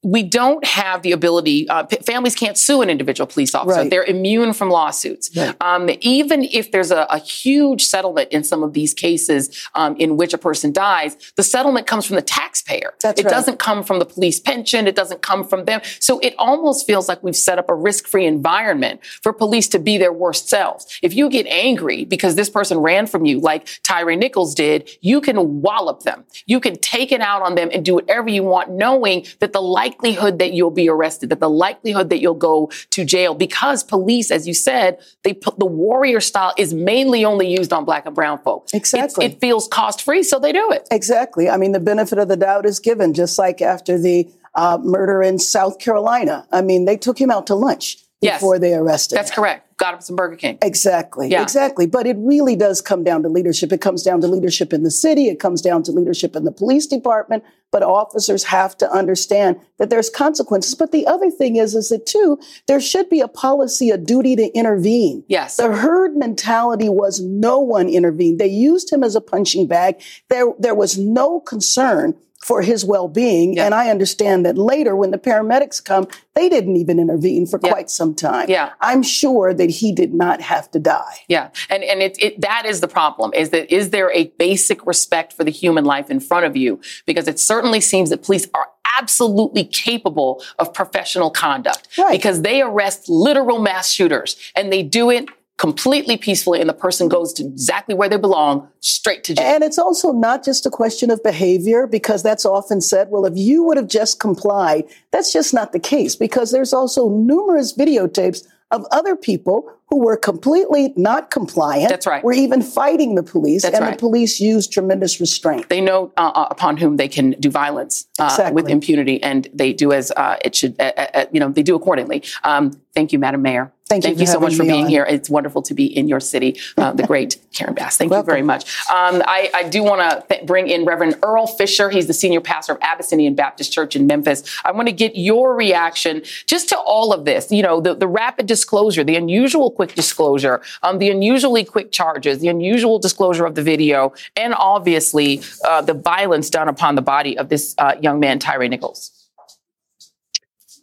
[0.05, 3.81] we don't have the ability, uh, p- families can't sue an individual police officer.
[3.81, 3.89] Right.
[3.89, 5.35] They're immune from lawsuits.
[5.35, 5.55] Right.
[5.61, 10.15] Um, even if there's a, a huge settlement in some of these cases um, in
[10.15, 12.93] which a person dies, the settlement comes from the taxpayer.
[13.01, 13.31] That's it right.
[13.31, 14.85] doesn't come from the police pension.
[14.85, 15.81] It doesn't come from them.
[15.99, 19.97] So it almost feels like we've set up a risk-free environment for police to be
[19.97, 20.99] their worst selves.
[21.01, 25.19] If you get angry because this person ran from you, like Tyre Nichols did, you
[25.19, 26.25] can wallop them.
[26.45, 29.61] You can take it out on them and do whatever you want, knowing that the
[29.95, 34.31] likelihood that you'll be arrested, that the likelihood that you'll go to jail, because police,
[34.31, 38.15] as you said, they put the warrior style is mainly only used on black and
[38.15, 38.73] brown folks.
[38.73, 39.25] Exactly.
[39.25, 40.87] It's- it feels cost-free, so they do it.
[40.91, 41.49] Exactly.
[41.49, 45.21] I mean, the benefit of the doubt is given, just like after the uh, murder
[45.21, 46.47] in South Carolina.
[46.51, 48.39] I mean, they took him out to lunch Yes.
[48.39, 49.17] before they arrested.
[49.17, 49.77] That's correct.
[49.77, 50.57] Got him some Burger King.
[50.61, 51.29] Exactly.
[51.29, 51.41] Yeah.
[51.41, 51.85] Exactly.
[51.85, 53.73] But it really does come down to leadership.
[53.73, 55.27] It comes down to leadership in the city.
[55.27, 57.43] It comes down to leadership in the police department.
[57.71, 60.75] But officers have to understand that there's consequences.
[60.75, 64.37] But the other thing is, is that too, there should be a policy, a duty
[64.37, 65.25] to intervene.
[65.27, 65.57] Yes.
[65.57, 68.39] The herd mentality was no one intervened.
[68.39, 70.01] They used him as a punching bag.
[70.29, 73.57] There, there was no concern for his well-being.
[73.57, 77.89] And I understand that later when the paramedics come, they didn't even intervene for quite
[77.89, 78.47] some time.
[78.47, 78.73] Yeah.
[78.81, 81.15] I'm sure that he did not have to die.
[81.27, 83.33] Yeah, and and it, it that is the problem.
[83.33, 86.79] Is that is there a basic respect for the human life in front of you?
[87.07, 88.67] Because it certainly seems that police are
[88.99, 95.25] absolutely capable of professional conduct because they arrest literal mass shooters and they do it
[95.57, 99.63] completely peacefully and the person goes to exactly where they belong straight to jail And
[99.63, 103.63] it's also not just a question of behavior because that's often said, well, if you
[103.63, 108.85] would have just complied, that's just not the case because there's also numerous videotapes of
[108.91, 111.89] other people who were completely not compliant.
[111.89, 112.23] That's right.
[112.23, 113.91] Were even fighting the police That's and right.
[113.93, 115.69] the police used tremendous restraint.
[115.69, 118.55] they know uh, uh, upon whom they can do violence uh, Exactly.
[118.61, 120.75] with impunity, and they do as uh, it should.
[120.81, 122.23] Uh, uh, uh, you know, they do accordingly.
[122.43, 123.71] Um, thank you, Madam Mayor.
[123.87, 124.89] Thank you for so much for being on.
[124.89, 125.05] here.
[125.07, 127.97] It's wonderful to be in your city, uh, the great Karen Bass.
[127.97, 128.63] Thank you very much.
[128.89, 131.91] Um, I, I do want to th- bring in Reverend Earl Fisher.
[131.91, 134.43] He's the senior pastor of Abyssinian Baptist Church in Memphis.
[134.65, 137.51] I want to get your reaction just to all of this.
[137.51, 142.39] You know, the, the rapid disclosure, the unusual quick disclosure, um, the unusually quick charges,
[142.39, 147.37] the unusual disclosure of the video, and obviously uh, the violence done upon the body
[147.37, 149.11] of this uh, young man, Tyre Nichols.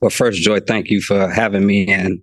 [0.00, 1.88] Well, first, Joy, thank you for having me.
[1.88, 2.22] And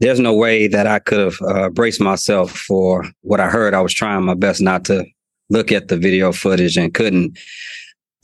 [0.00, 3.74] there's no way that I could have uh, braced myself for what I heard.
[3.74, 5.04] I was trying my best not to
[5.50, 7.38] look at the video footage and couldn't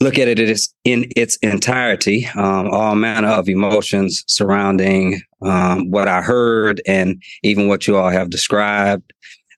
[0.01, 0.39] look at it
[0.83, 2.27] in its, entirety.
[2.35, 8.09] Um, all manner of emotions surrounding um, what I heard and even what you all
[8.09, 9.13] have described.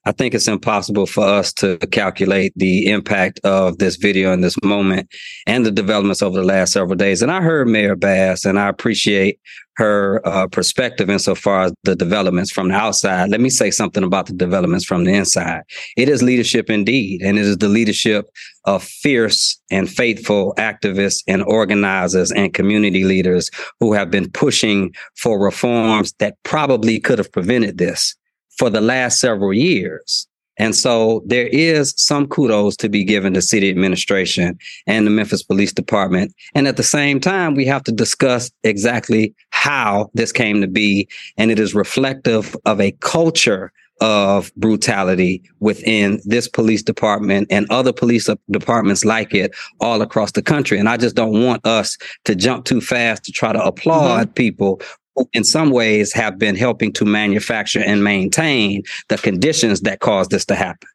[0.06, 4.56] I think it's impossible for us to calculate the impact of this video in this
[4.62, 5.08] moment
[5.46, 7.22] and the developments over the last several days.
[7.22, 9.40] And I heard Mayor Bass, and I appreciate
[9.76, 13.30] her uh, perspective insofar as the developments from the outside.
[13.30, 15.62] Let me say something about the developments from the inside.
[15.96, 18.26] It is leadership indeed, and it is the leadership
[18.66, 25.42] of fierce and faithful activists and organizers and community leaders who have been pushing for
[25.42, 28.14] reforms that probably could have prevented this
[28.56, 30.26] for the last several years.
[30.56, 35.42] And so there is some kudos to be given to city administration and the Memphis
[35.42, 36.32] Police Department.
[36.54, 41.08] And at the same time, we have to discuss exactly how this came to be.
[41.36, 47.92] And it is reflective of a culture of brutality within this police department and other
[47.92, 50.78] police departments like it all across the country.
[50.78, 54.34] And I just don't want us to jump too fast to try to applaud mm-hmm.
[54.34, 60.00] people who in some ways have been helping to manufacture and maintain the conditions that
[60.00, 60.88] caused this to happen.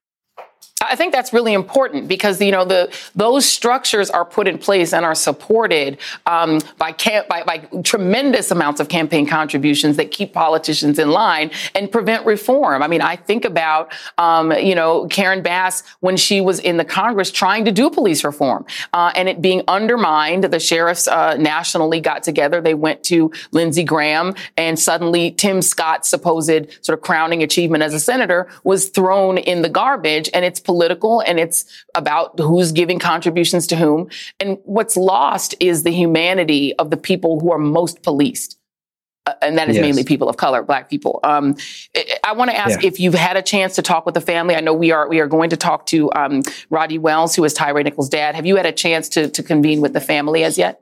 [0.82, 4.94] I think that's really important because you know the those structures are put in place
[4.94, 10.32] and are supported um, by, camp, by by tremendous amounts of campaign contributions that keep
[10.32, 12.82] politicians in line and prevent reform.
[12.82, 16.86] I mean, I think about um, you know Karen Bass when she was in the
[16.86, 20.46] Congress trying to do police reform uh, and it being undermined.
[20.46, 22.62] The sheriffs uh, nationally got together.
[22.62, 26.40] They went to Lindsey Graham, and suddenly Tim Scott's supposed
[26.82, 31.22] sort of crowning achievement as a senator was thrown in the garbage, and it's political
[31.22, 34.08] and it's about who's giving contributions to whom.
[34.40, 38.60] And what's lost is the humanity of the people who are most policed.
[39.26, 39.84] Uh, and that is Yes.
[39.84, 41.20] mainly people of color, black people.
[41.24, 41.56] Um,
[42.24, 42.90] I, want to ask Yeah.
[42.90, 44.54] if you've had a chance to talk with the family.
[44.56, 47.54] I know we are we are going to talk to um, Roddy Wells, who is
[47.54, 48.36] Tyre Nichols' dad.
[48.36, 50.82] Have you had a chance to to convene with the family as yet?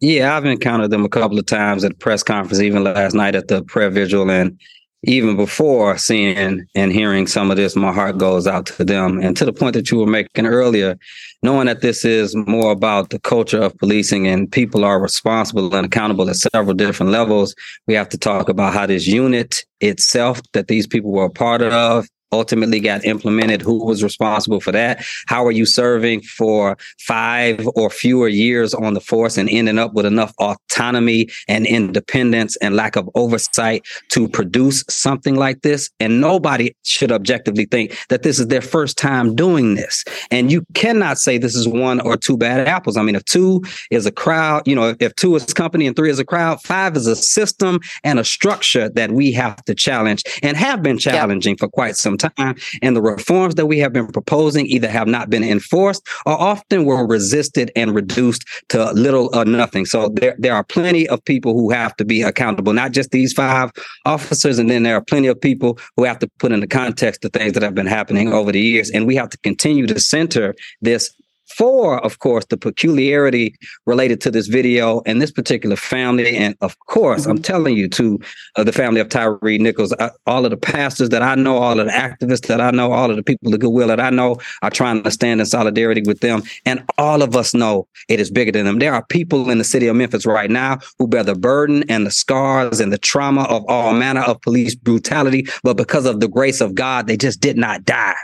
[0.00, 3.34] Yeah, I've encountered them a couple of times at a press conference, even last night
[3.36, 4.28] at the prayer vigil.
[4.30, 4.58] And,
[5.06, 9.20] even before seeing and hearing some of this, my heart goes out to them.
[9.20, 10.96] And to the point that you were making earlier,
[11.42, 15.86] knowing that this is more about the culture of policing and people are responsible and
[15.86, 17.54] accountable at several different levels,
[17.86, 21.62] we have to talk about how this unit itself that these people were a part
[21.62, 25.04] of ultimately got implemented who was responsible for that?
[25.26, 29.94] How are you serving for five or fewer years on the force and ending up
[29.94, 35.90] with enough autonomy and independence and lack of oversight to produce something like this?
[36.00, 40.04] And nobody should objectively think that this is their first time doing this.
[40.30, 42.96] And you cannot say this is one or two bad apples.
[42.96, 46.10] I mean if two is a crowd you know if two is company and three
[46.10, 50.22] is a crowd five is a system and a structure that we have to challenge
[50.42, 51.58] and have been challenging yep.
[51.58, 52.56] for quite some time.
[52.82, 56.84] And the reforms that we have been proposing either have not been enforced or often
[56.84, 59.86] were resisted and reduced to little or nothing.
[59.86, 63.32] So there, there are plenty of people who have to be accountable, not just these
[63.32, 63.70] five
[64.04, 64.58] officers.
[64.58, 67.28] And then there are plenty of people who have to put in the context the
[67.28, 68.90] things that have been happening over the years.
[68.90, 71.14] And we have to continue to center this
[71.46, 73.54] for, of course, the peculiarity
[73.86, 76.36] related to this video and this particular family.
[76.36, 77.32] And of course, mm-hmm.
[77.32, 78.20] I'm telling you, to
[78.56, 81.78] uh, the family of Tyre Nichols, I, all of the pastors that I know, all
[81.78, 84.36] of the activists that I know, all of the people of goodwill that I know
[84.62, 86.42] are trying to stand in solidarity with them.
[86.64, 88.78] And all of us know it is bigger than them.
[88.78, 92.06] There are people in the city of Memphis right now who bear the burden and
[92.06, 95.46] the scars and the trauma of all manner of police brutality.
[95.62, 98.16] But because of the grace of God, they just did not die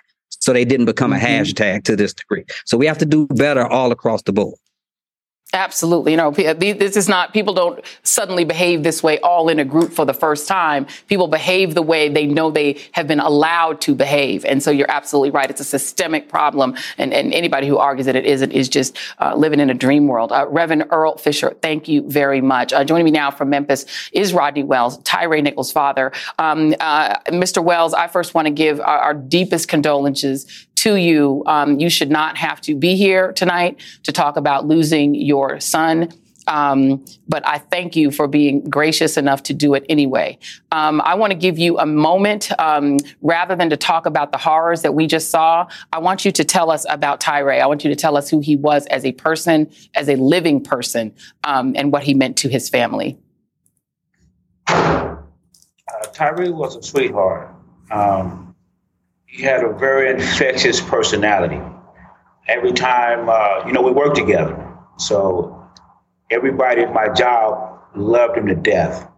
[0.43, 1.25] so they didn't become a mm-hmm.
[1.25, 2.45] hashtag to this degree.
[2.67, 4.59] So we have to do better all across the board.
[5.55, 6.13] Absolutely.
[6.13, 9.93] You know, this is not, people don't suddenly behave this way all in a group
[9.93, 10.87] for the first time.
[11.09, 14.47] People behave the way they know they have been allowed to behave.
[14.47, 15.51] And so you're absolutely right.
[15.51, 16.75] It's a systemic problem.
[16.97, 20.07] And, and anybody who argues that it isn't is just uh, living in a dream
[20.07, 20.33] world.
[20.33, 22.73] Uh, Reverend Earl Fisher, thank you very much.
[22.73, 26.13] Uh, joining me now from Memphis is Rodney Wells, Tyre Nichols' father.
[26.39, 27.63] Um, uh, Mr.
[27.63, 31.43] Wells, I first want to give our, our deepest condolences to you.
[31.47, 36.09] Um, you should not have to be here tonight to talk about losing your son.
[36.49, 40.39] Um, but I thank you for being gracious enough to do it anyway.
[40.73, 44.39] Um, I want to give you a moment, um, rather than to talk about the
[44.39, 45.69] horrors that we just saw.
[45.93, 47.53] I want you to tell us about Tyre.
[47.53, 50.61] I want you to tell us who he was as a person, as a living
[50.65, 51.15] person,
[51.45, 53.17] um, and what he meant to his family.
[54.67, 55.17] Uh,
[56.13, 57.55] Tyre was a sweetheart.
[57.93, 58.52] Um,
[59.33, 61.59] he had a very infectious personality.
[62.49, 64.55] Every time, uh, you know, we worked together.
[64.99, 65.59] So
[66.31, 69.09] everybody at my job loved him to death.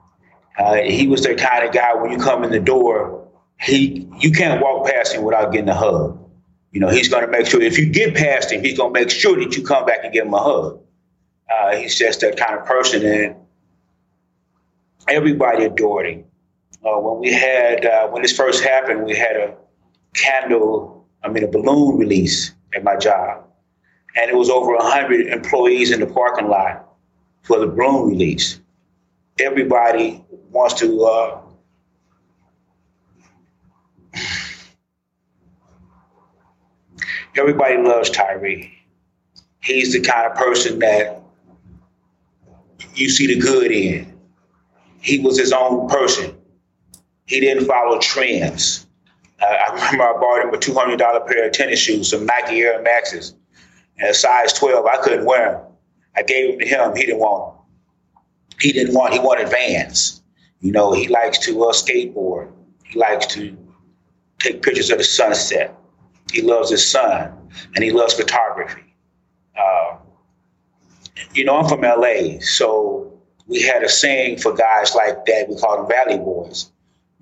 [0.56, 4.30] Uh, he was the kind of guy when you come in the door, he you
[4.30, 6.16] can't walk past him without getting a hug.
[6.70, 9.00] You know, he's going to make sure if you get past him, he's going to
[9.00, 10.80] make sure that you come back and give him a hug.
[11.52, 13.34] Uh, he's just that kind of person, and
[15.08, 16.24] everybody adored him.
[16.84, 19.56] Uh, when we had uh, when this first happened, we had a
[20.14, 23.44] candle, I mean, a balloon release at my job.
[24.16, 26.88] And it was over 100 employees in the parking lot
[27.42, 28.60] for the balloon release.
[29.40, 31.40] Everybody wants to, uh,
[37.36, 38.70] everybody loves Tyre.
[39.60, 41.22] He's the kind of person that
[42.94, 44.14] you see the good in.
[45.00, 46.36] He was his own person.
[47.26, 48.83] He didn't follow trends.
[49.44, 52.60] I remember I bought him a two hundred dollar pair of tennis shoes, some Nike
[52.60, 53.34] Air Maxes,
[53.98, 54.86] and a size twelve.
[54.86, 55.62] I couldn't wear them.
[56.16, 56.96] I gave them to him.
[56.96, 57.64] He didn't want them.
[58.60, 59.14] He didn't want.
[59.14, 60.22] He wanted Vans.
[60.60, 62.50] You know, he likes to uh, skateboard.
[62.84, 63.56] He likes to
[64.38, 65.76] take pictures of the sunset.
[66.32, 67.32] He loves his son,
[67.74, 68.94] and he loves photography.
[69.58, 69.96] Uh,
[71.34, 73.12] you know, I'm from LA, so
[73.46, 75.48] we had a saying for guys like that.
[75.48, 76.70] We called them Valley Boys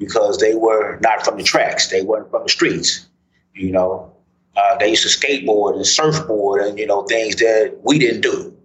[0.04, 1.88] because they were not from the tracks.
[1.88, 3.08] They weren't from the streets.
[3.54, 4.12] You know,
[4.56, 8.56] uh, they used to skateboard and surfboard and you know things that we didn't do.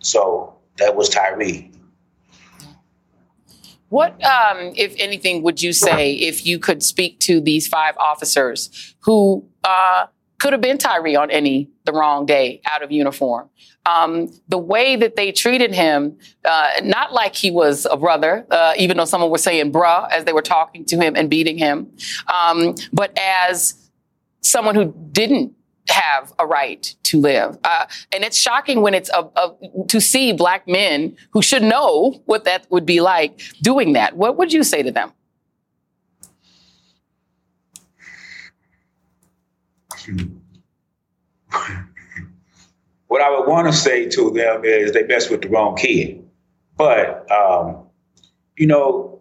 [0.00, 1.38] So that was Tyre.
[3.90, 8.94] What, um, if anything, would you say if you could speak to these five officers
[9.00, 10.06] who uh,
[10.40, 13.48] could have been Tyre on any the wrong day out of uniform?
[13.86, 18.74] um, the way that they treated him, uh, not like he was a brother, uh,
[18.76, 21.90] even though someone was saying bruh as they were talking to him and beating him,
[22.32, 23.90] um, but as
[24.42, 25.52] someone who didn't
[25.88, 27.58] have a right to live.
[27.64, 29.54] Uh, and it's shocking when it's a, a,
[29.88, 34.16] to see black men who should know what that would be like doing that.
[34.16, 35.12] What would you say to them?
[43.08, 46.24] What I would want to say to them is they mess with the wrong kid.
[46.76, 47.86] But, um,
[48.56, 49.20] you know,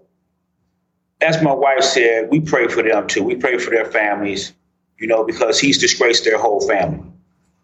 [1.21, 3.23] as my wife said, we pray for them too.
[3.23, 4.53] We pray for their families,
[4.99, 7.03] you know, because he's disgraced their whole family,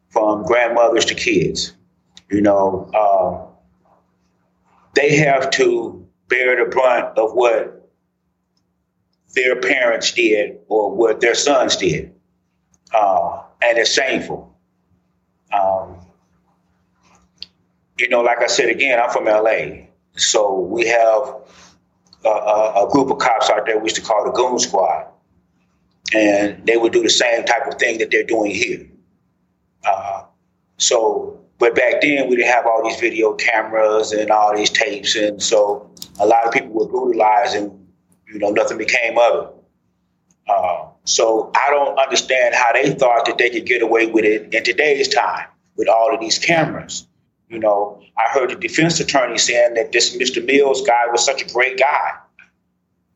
[0.09, 1.73] from grandmothers to kids.
[2.31, 3.45] You know, uh,
[4.95, 7.91] they have to bear the brunt of what
[9.35, 12.14] their parents did or what their sons did.
[12.93, 14.55] Uh, and it's shameful.
[15.51, 16.05] Um,
[17.97, 19.87] you know, like I said again, I'm from LA.
[20.17, 21.35] So we have
[22.25, 25.07] a, a, a group of cops out there we used to call the Goon Squad.
[26.13, 28.87] And they would do the same type of thing that they're doing here.
[29.85, 30.23] Uh,
[30.77, 35.15] so, but back then we didn't have all these video cameras and all these tapes.
[35.15, 37.87] And so a lot of people were brutalized and,
[38.31, 39.51] you know, nothing became of it.
[40.47, 44.53] Uh, so I don't understand how they thought that they could get away with it
[44.53, 47.07] in today's time with all of these cameras.
[47.49, 50.43] You know, I heard the defense attorney saying that this Mr.
[50.43, 52.13] Mills guy was such a great guy.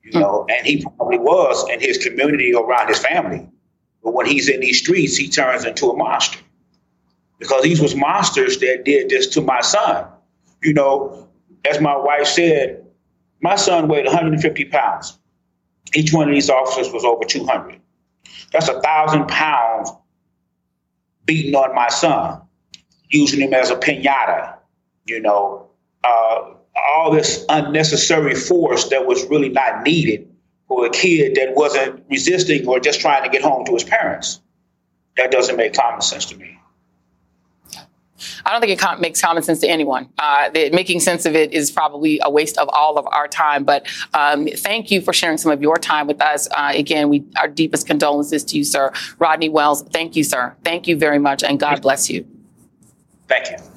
[0.04, 0.20] You hmm.
[0.20, 3.50] know, and he probably was in his community around his family.
[4.04, 6.40] But when he's in these streets, he turns into a monster.
[7.40, 10.06] Because these was monsters that did this to my son.
[10.62, 11.28] You know,
[11.70, 12.86] as my wife said,
[13.42, 15.19] my son weighed 150 pounds.
[15.96, 17.80] Each one of these officers was over 200.
[18.52, 19.92] That's a thousand pounds
[21.26, 22.42] beating on my son,
[23.10, 24.56] using him as a pinata,
[25.06, 25.70] you know,
[26.04, 30.30] uh, all this unnecessary force that was really not needed
[30.68, 34.40] for a kid that wasn't resisting or just trying to get home to his parents.
[35.18, 36.59] That doesn't make common sense to me.
[38.46, 40.10] I don't think it com- makes common sense to anyone.
[40.18, 43.64] Uh, making sense of it is probably a waste of all of our time.
[43.64, 46.48] But um, thank you for sharing some of your time with us.
[46.56, 48.92] Uh, again, we our deepest condolences to you, sir.
[49.18, 50.56] Rodney Wells, thank you, sir.
[50.64, 52.26] Thank you very much, and God bless you.
[53.28, 53.69] Thank you.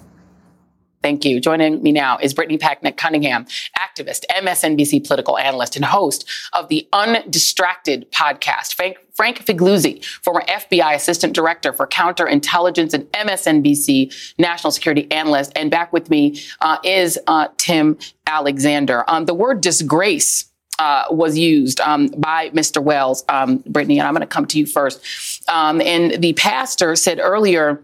[1.03, 1.41] Thank you.
[1.41, 3.47] Joining me now is Brittany Packnett Cunningham,
[3.77, 8.75] activist, MSNBC political analyst, and host of the Undistracted podcast.
[8.75, 15.53] Frank, Frank Figliuzzi, former FBI assistant director for counterintelligence and MSNBC national security analyst.
[15.57, 19.05] And back with me uh, is uh, Tim Alexander.
[19.09, 20.49] Um, the word disgrace.
[20.79, 22.83] Uh, was used um, by Mr.
[22.83, 25.47] Wells, um, Brittany, and I'm going to come to you first.
[25.49, 27.81] Um, and the pastor said earlier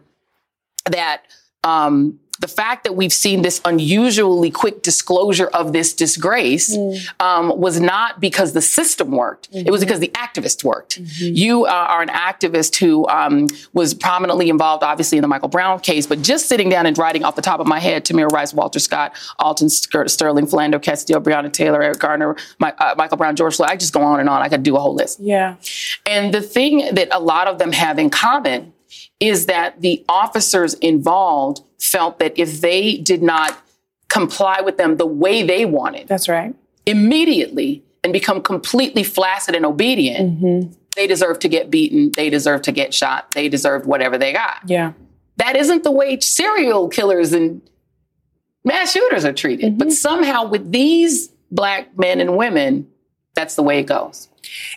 [0.87, 1.23] that
[1.62, 7.20] um, the fact that we've seen this unusually quick disclosure of this disgrace mm.
[7.20, 9.51] um, was not because the system worked.
[9.51, 9.66] Mm-hmm.
[9.66, 11.03] It was because the activists worked.
[11.03, 11.34] Mm-hmm.
[11.34, 15.80] You uh, are an activist who um, was prominently involved, obviously, in the Michael Brown
[15.80, 18.55] case, but just sitting down and writing off the top of my head, Tamir Rice,
[18.55, 23.57] Walter Scott, Alton Sterling, Philando Castile, Breonna Taylor, Eric Garner, my, uh, Michael Brown, George
[23.57, 23.70] Floyd.
[23.70, 24.43] I just go on and on.
[24.43, 25.20] I could do a whole list.
[25.20, 25.57] Yeah.
[26.07, 28.72] And the thing that a lot of them have in common
[29.20, 33.59] is that the officers involved felt that if they did not
[34.09, 36.55] comply with them the way they wanted, that's right,
[36.86, 40.72] immediately and become completely flaccid and obedient, mm-hmm.
[40.97, 44.61] they deserve to get beaten, they deserve to get shot, they deserved whatever they got.
[44.66, 44.93] Yeah.
[45.36, 47.62] That isn't the way serial killers and
[48.64, 49.72] mass shooters are treated.
[49.72, 49.78] Mm-hmm.
[49.78, 52.89] But somehow with these black men and women,
[53.34, 54.28] that's the way it goes.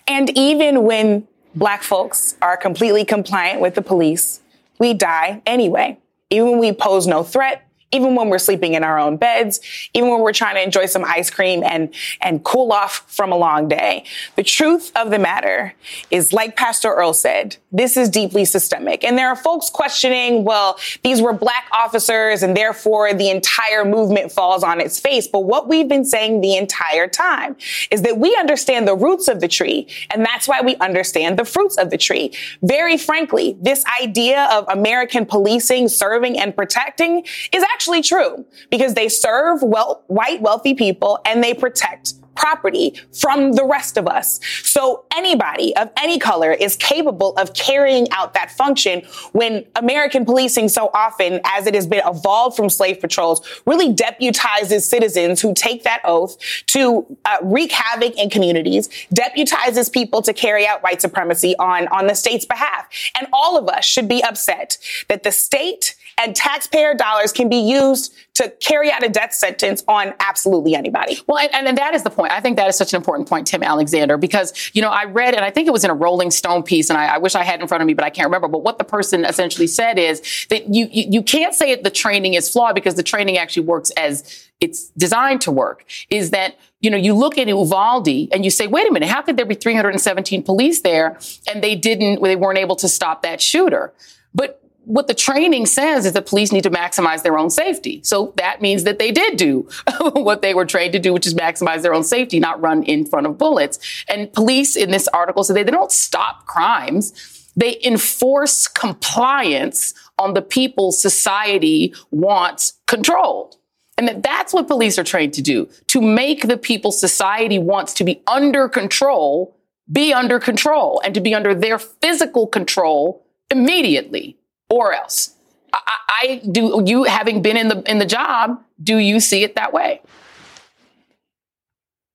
[0.08, 4.42] And even when black folks are completely compliant with the police,
[4.80, 5.98] we die anyway.
[6.30, 9.60] Even when we pose no threat, even when we're sleeping in our own beds,
[9.94, 13.38] even when we're trying to enjoy some ice cream and, and cool off from a
[13.38, 14.06] long day.
[14.36, 15.74] The truth of the matter
[16.10, 19.04] is, like Pastor Earl said, this is deeply systemic.
[19.04, 24.32] And there are folks questioning, well, these were black officers and therefore the entire movement
[24.32, 25.28] falls on its face.
[25.28, 27.56] But what we've been saying the entire time
[27.90, 29.88] is that we understand the roots of the tree.
[30.10, 32.34] And that's why we understand the fruits of the tree.
[32.62, 38.94] Very frankly, this idea of American policing, serving and protecting is actually actually true because
[38.94, 44.40] they serve white wealthy people and they protect property from the rest of us.
[44.64, 49.02] So anybody of any color is capable of carrying out that function
[49.32, 54.82] when American policing so often, as it has been evolved from slave patrols, really deputizes
[54.82, 60.66] citizens who take that oath to uh, wreak havoc in communities, deputizes people to carry
[60.68, 62.88] out white supremacy on, on the state's behalf.
[63.20, 64.78] And all of us should be upset
[65.10, 69.84] that the state and taxpayer dollars can be used to carry out a death sentence
[69.88, 71.20] on absolutely anybody.
[71.28, 72.32] Well, and, and, that is the point.
[72.32, 75.34] I think that is such an important point, Tim Alexander, because, you know, I read,
[75.34, 77.44] and I think it was in a Rolling Stone piece, and I, I wish I
[77.44, 78.48] had in front of me, but I can't remember.
[78.48, 81.92] But what the person essentially said is that you, you, you can't say that the
[81.92, 85.86] training is flawed because the training actually works as it's designed to work.
[86.10, 89.22] Is that you know, you look at Uvalde and you say, wait a minute, how
[89.22, 91.18] could there be 317 police there
[91.48, 93.94] and they didn't, they weren't able to stop that shooter?
[94.34, 98.02] But what the training says is that police need to maximize their own safety.
[98.04, 99.70] So that means that they did do
[100.14, 103.06] what they were trained to do, which is maximize their own safety, not run in
[103.06, 104.04] front of bullets.
[104.08, 107.52] And police in this article say they, they don't stop crimes.
[107.56, 113.58] They enforce compliance on the people society wants controlled.
[113.98, 117.94] And that that's what police are trained to do, to make the people society wants
[117.96, 119.56] to be under control,
[119.92, 124.38] be under control and to be under their physical control immediately
[124.72, 125.36] or else.
[125.74, 129.56] I, I do you having been in the in the job, do you see it
[129.56, 130.02] that way?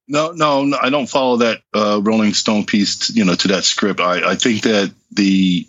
[0.09, 3.65] No, no, no, I don't follow that uh, Rolling Stone piece, you know, to that
[3.65, 4.01] script.
[4.01, 5.67] I, I think that the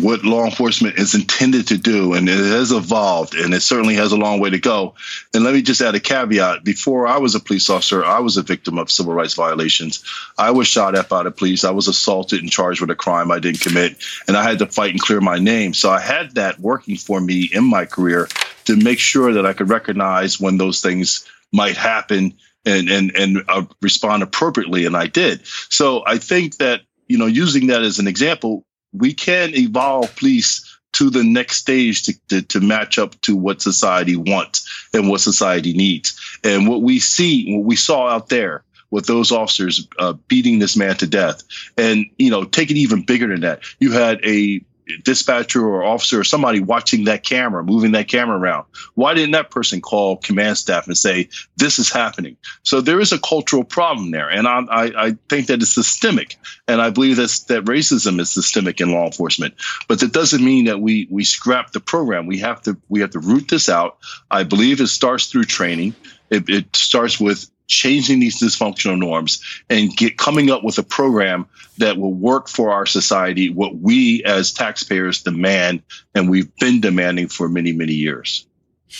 [0.00, 4.10] what law enforcement is intended to do, and it has evolved, and it certainly has
[4.12, 4.94] a long way to go.
[5.34, 8.38] And let me just add a caveat: before I was a police officer, I was
[8.38, 10.02] a victim of civil rights violations.
[10.38, 11.64] I was shot at by the police.
[11.64, 14.66] I was assaulted and charged with a crime I didn't commit, and I had to
[14.66, 15.74] fight and clear my name.
[15.74, 18.28] So I had that working for me in my career
[18.64, 22.34] to make sure that I could recognize when those things might happen
[22.64, 25.46] and and and uh, respond appropriately, and I did.
[25.68, 30.68] So I think that you know, using that as an example, we can evolve police
[30.92, 35.20] to the next stage to, to, to, match up to what society wants and what
[35.20, 36.38] society needs.
[36.44, 40.76] And what we see, what we saw out there with those officers uh, beating this
[40.76, 41.42] man to death,
[41.78, 43.62] and you know, take it even bigger than that.
[43.80, 44.62] You had a
[45.04, 48.66] dispatcher or officer or somebody watching that camera, moving that camera around.
[48.94, 52.36] Why didn't that person call command staff and say, this is happening?
[52.62, 54.28] So there is a cultural problem there.
[54.28, 56.36] And I, I, I think that it's systemic.
[56.68, 59.54] And I believe that's, that racism is systemic in law enforcement.
[59.88, 62.26] But that doesn't mean that we, we scrap the program.
[62.26, 63.98] We have to, we have to root this out.
[64.30, 65.94] I believe it starts through training.
[66.30, 71.46] It, it starts with changing these dysfunctional norms and get coming up with a program
[71.78, 75.82] that will work for our society what we as taxpayers demand
[76.14, 78.46] and we've been demanding for many many years.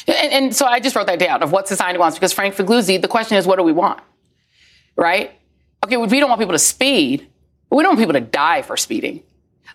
[0.07, 3.01] And, and so i just wrote that down of what society wants because frank figliuzzi
[3.01, 4.01] the question is what do we want?
[4.97, 5.33] Right?
[5.85, 7.29] Okay we don't want people to speed
[7.69, 9.23] but we don't want people to die for speeding.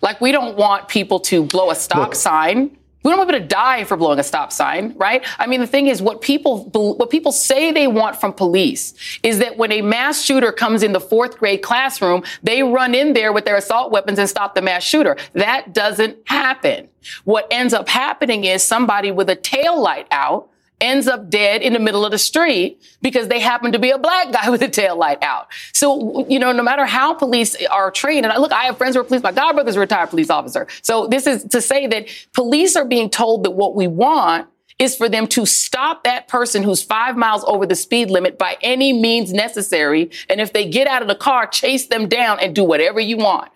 [0.00, 3.40] Like we don't want people to blow a stop Look, sign we don't want people
[3.40, 5.24] to die for blowing a stop sign, right?
[5.38, 9.38] I mean, the thing is, what people what people say they want from police is
[9.38, 13.32] that when a mass shooter comes in the fourth grade classroom, they run in there
[13.32, 15.16] with their assault weapons and stop the mass shooter.
[15.34, 16.88] That doesn't happen.
[17.24, 21.72] What ends up happening is somebody with a tail light out ends up dead in
[21.72, 24.68] the middle of the street because they happen to be a black guy with a
[24.68, 25.48] tail light out.
[25.72, 29.00] So, you know, no matter how police are trained, and look, I have friends who
[29.00, 30.66] are police, my godbrother's a retired police officer.
[30.82, 34.48] So this is to say that police are being told that what we want
[34.78, 38.56] is for them to stop that person who's five miles over the speed limit by
[38.62, 40.10] any means necessary.
[40.28, 43.16] And if they get out of the car, chase them down and do whatever you
[43.16, 43.50] want.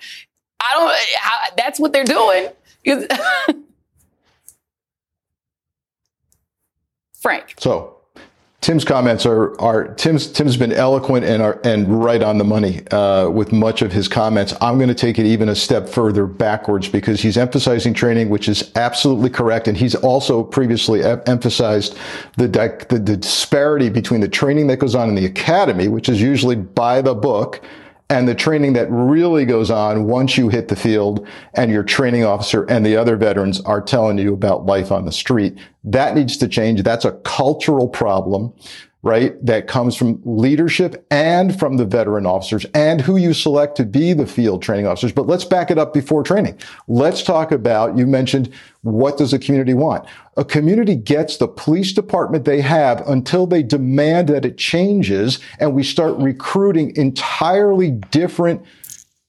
[0.61, 2.49] I don't, that's what they're doing.
[7.23, 7.55] Frank.
[7.59, 7.97] So
[8.63, 12.87] Tim's comments are are Tim's Tim's been eloquent and are and right on the money
[12.93, 14.55] uh, with much of his comments.
[14.61, 18.49] I'm going to take it even a step further backwards because he's emphasizing training, which
[18.49, 21.97] is absolutely correct, and he's also previously emphasized
[22.37, 26.09] the, di- the the disparity between the training that goes on in the academy, which
[26.09, 27.65] is usually by the book,
[28.13, 32.25] and the training that really goes on once you hit the field and your training
[32.25, 35.57] officer and the other veterans are telling you about life on the street.
[35.83, 36.83] That needs to change.
[36.83, 38.53] That's a cultural problem
[39.03, 39.35] right?
[39.45, 44.13] That comes from leadership and from the veteran officers and who you select to be
[44.13, 45.11] the field training officers.
[45.11, 46.57] But let's back it up before training.
[46.87, 50.07] Let's talk about, you mentioned, what does a community want?
[50.37, 55.75] A community gets the police department they have until they demand that it changes and
[55.75, 58.65] we start recruiting entirely different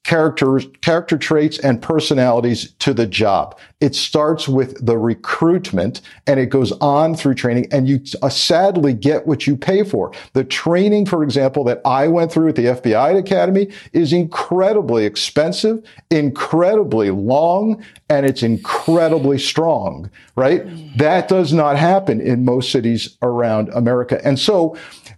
[0.03, 3.57] characters, character traits and personalities to the job.
[3.79, 8.93] It starts with the recruitment and it goes on through training and you uh, sadly
[8.93, 10.11] get what you pay for.
[10.33, 15.81] The training, for example, that I went through at the FBI Academy is incredibly expensive,
[16.11, 20.63] incredibly long, and it's incredibly strong, right?
[20.97, 24.19] That does not happen in most cities around America.
[24.25, 24.77] And so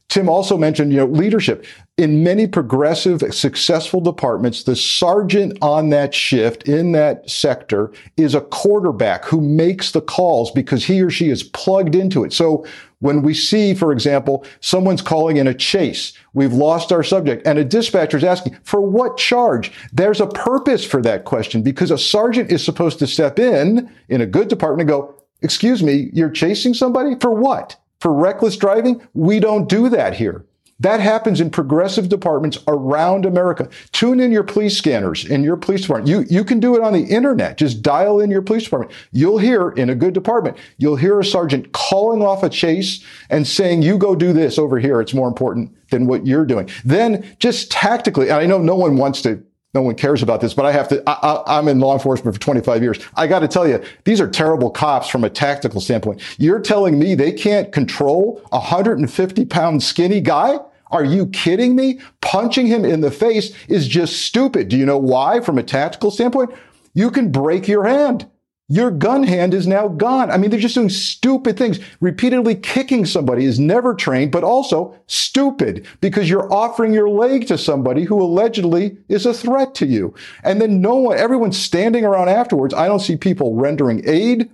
[0.10, 1.66] Tim also mentioned, you know, leadership.
[1.98, 8.42] In many progressive, successful departments, the sergeant on that shift in that sector is a
[8.42, 12.34] quarterback who makes the calls because he or she is plugged into it.
[12.34, 12.66] So
[13.00, 17.58] when we see, for example, someone's calling in a chase, we've lost our subject, and
[17.58, 19.72] a dispatcher is asking, for what charge?
[19.94, 24.20] There's a purpose for that question because a sergeant is supposed to step in, in
[24.20, 27.16] a good department and go, excuse me, you're chasing somebody?
[27.22, 27.78] For what?
[28.02, 29.02] For reckless driving?
[29.14, 30.46] We don't do that here.
[30.80, 33.70] That happens in progressive departments around America.
[33.94, 36.10] Tune in your police scanners in your police department.
[36.10, 37.58] You, you can do it on the internet.
[37.58, 38.92] Just dial in your police department.
[39.12, 43.48] You'll hear in a good department, you'll hear a sergeant calling off a chase and
[43.48, 45.00] saying, you go do this over here.
[45.00, 46.70] It's more important than what you're doing.
[46.84, 49.42] Then just tactically, and I know no one wants to
[49.76, 52.42] no one cares about this, but I have to, I, am in law enforcement for
[52.42, 53.00] 25 years.
[53.16, 56.22] I got to tell you, these are terrible cops from a tactical standpoint.
[56.40, 60.58] You're telling me they can't control a 150 pound skinny guy?
[60.92, 62.00] Are you kidding me?
[62.22, 64.70] Punching him in the face is just stupid.
[64.70, 65.42] Do you know why?
[65.42, 66.52] From a tactical standpoint,
[66.94, 68.28] you can break your hand.
[68.68, 70.32] Your gun hand is now gone.
[70.32, 71.80] I mean, they're just doing stupid things.
[72.00, 77.60] Repeatedly kicking somebody is never trained, but also stupid because you're offering your leg to
[77.60, 80.16] somebody who allegedly is a threat to you.
[80.44, 82.74] And then no one, everyone's standing around afterwards.
[82.74, 84.50] I don't see people rendering aid.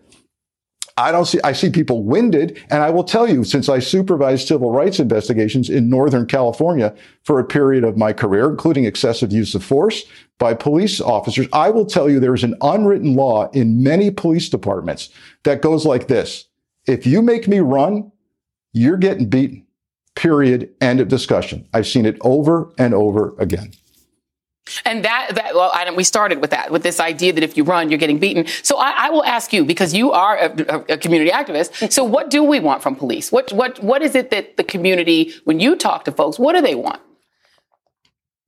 [0.98, 2.62] I don't see, I see people winded.
[2.70, 7.40] And I will tell you, since I supervised civil rights investigations in Northern California for
[7.40, 10.04] a period of my career, including excessive use of force
[10.38, 15.10] by police officers, I will tell you there's an unwritten law in many police departments
[15.44, 16.46] that goes like this.
[16.88, 18.12] If you make me run,
[18.74, 19.66] you're getting beaten.
[20.16, 20.74] Period.
[20.82, 21.68] End of discussion.
[21.74, 23.72] I've seen it over and over again.
[24.86, 27.64] And that, that well, I, we started with that, with this idea that if you
[27.64, 28.46] run, you're getting beaten.
[28.64, 31.92] So I, I will ask you, because you are a, a, community activist.
[31.92, 33.32] So what do we want from police?
[33.32, 36.62] What, what, what is it that the community, when you talk to folks, what do
[36.62, 37.02] they want?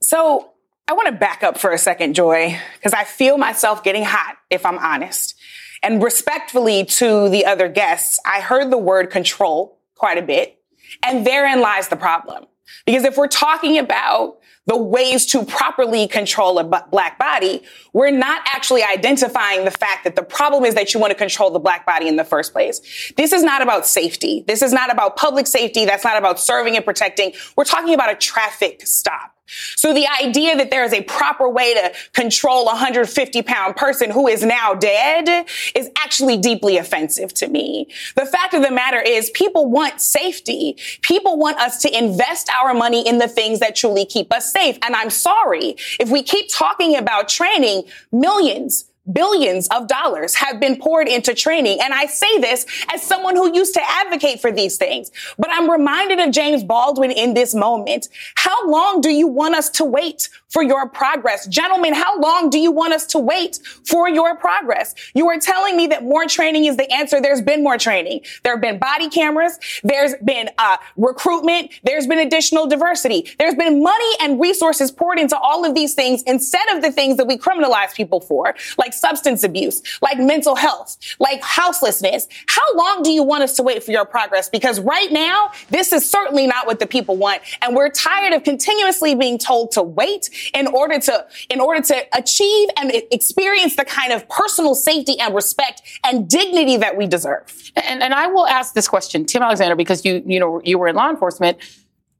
[0.02, 0.52] So
[0.88, 4.38] I want to back up for a second, Joy, because I feel myself getting hot,
[4.50, 5.36] if I'm honest.
[5.82, 10.58] And respectfully to the other guests, I heard the word control quite a bit.
[11.04, 12.46] And therein lies the problem.
[12.86, 17.62] Because if we're talking about the ways to properly control a black body,
[17.92, 21.52] we're not actually identifying the fact that the problem is that you want to control
[21.52, 23.12] the black body in the first place.
[23.18, 24.46] This is not about safety.
[24.48, 25.84] This is not about public safety.
[25.86, 27.34] That's not about serving and protecting.
[27.58, 29.33] We're talking about a traffic stop.
[29.48, 34.10] So the idea that there is a proper way to control a 150 pound person
[34.10, 37.88] who is now dead is actually deeply offensive to me.
[38.16, 40.78] The fact of the matter is people want safety.
[41.02, 44.78] People want us to invest our money in the things that truly keep us safe.
[44.82, 50.78] And I'm sorry if we keep talking about training millions, Billions of dollars have been
[50.78, 51.80] poured into training.
[51.82, 55.12] And I say this as someone who used to advocate for these things.
[55.38, 58.08] But I'm reminded of James Baldwin in this moment.
[58.36, 61.48] How long do you want us to wait for your progress?
[61.48, 64.96] Gentlemen, how long do you want us to wait for your progress?
[65.14, 67.20] You are telling me that more training is the answer.
[67.20, 68.22] There's been more training.
[68.44, 69.60] There have been body cameras.
[69.84, 71.72] There's been uh, recruitment.
[71.84, 73.30] There's been additional diversity.
[73.38, 77.18] There's been money and resources poured into all of these things instead of the things
[77.18, 82.28] that we criminalize people for, like like substance abuse, like mental health, like houselessness.
[82.48, 84.50] How long do you want us to wait for your progress?
[84.50, 87.42] Because right now, this is certainly not what the people want.
[87.62, 92.18] And we're tired of continuously being told to wait in order to, in order to
[92.18, 97.72] achieve and experience the kind of personal safety and respect and dignity that we deserve.
[97.76, 100.88] And, and I will ask this question, Tim Alexander, because you, you know, you were
[100.88, 101.58] in law enforcement.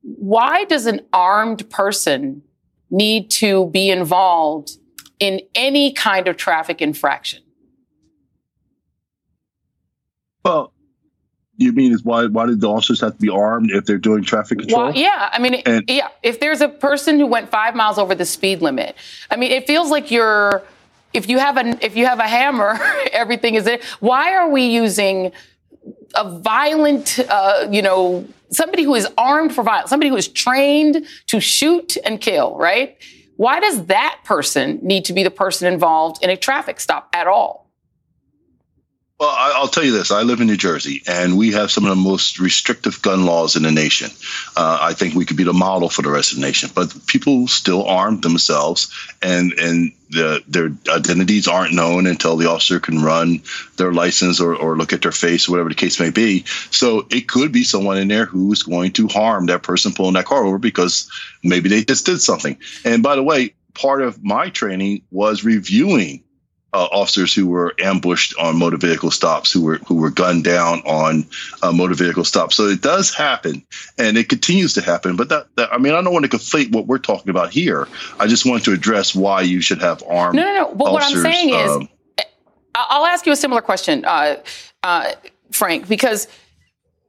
[0.02, 2.42] Why does an armed person
[2.90, 4.78] need to be involved
[5.20, 7.42] in any kind of traffic infraction?
[10.44, 10.74] Well,
[11.58, 14.24] you mean is why why did the officers have to be armed if they're doing
[14.24, 14.86] traffic control?
[14.86, 16.10] Well, yeah, I mean, and, yeah.
[16.24, 18.96] If there's a person who went five miles over the speed limit,
[19.30, 20.64] I mean, it feels like you're.
[21.14, 22.80] If you have a if you have a hammer,
[23.12, 23.84] everything is it.
[24.00, 25.32] Why are we using
[26.16, 31.06] a violent, uh, you know, somebody who is armed for violence, somebody who is trained
[31.28, 32.98] to shoot and kill, right?
[33.36, 37.28] Why does that person need to be the person involved in a traffic stop at
[37.28, 37.63] all?
[39.24, 40.12] Well, I'll tell you this.
[40.12, 43.56] I live in New Jersey, and we have some of the most restrictive gun laws
[43.56, 44.12] in the nation.
[44.58, 46.72] Uh, I think we could be the model for the rest of the nation.
[46.76, 52.82] But people still arm themselves, and and the, their identities aren't known until the officer
[52.82, 53.42] can run
[53.78, 56.44] their license or, or look at their face, whatever the case may be.
[56.72, 60.26] So it could be someone in there who's going to harm that person pulling that
[60.26, 61.10] car over because
[61.44, 62.58] maybe they just did something.
[62.84, 66.26] And by the way, part of my training was reviewing
[66.74, 70.80] uh, officers who were ambushed on motor vehicle stops, who were who were gunned down
[70.80, 71.26] on
[71.62, 72.56] uh, motor vehicle stops.
[72.56, 73.64] So it does happen,
[73.98, 75.16] and it continues to happen.
[75.16, 77.88] But that, that, I mean, I don't want to conflate what we're talking about here.
[78.20, 80.36] I just want to address why you should have armed.
[80.36, 80.76] No, no, no.
[80.76, 82.26] But what I'm saying um, is,
[82.76, 84.42] I'll ask you a similar question, uh,
[84.82, 85.12] uh,
[85.52, 86.28] Frank, because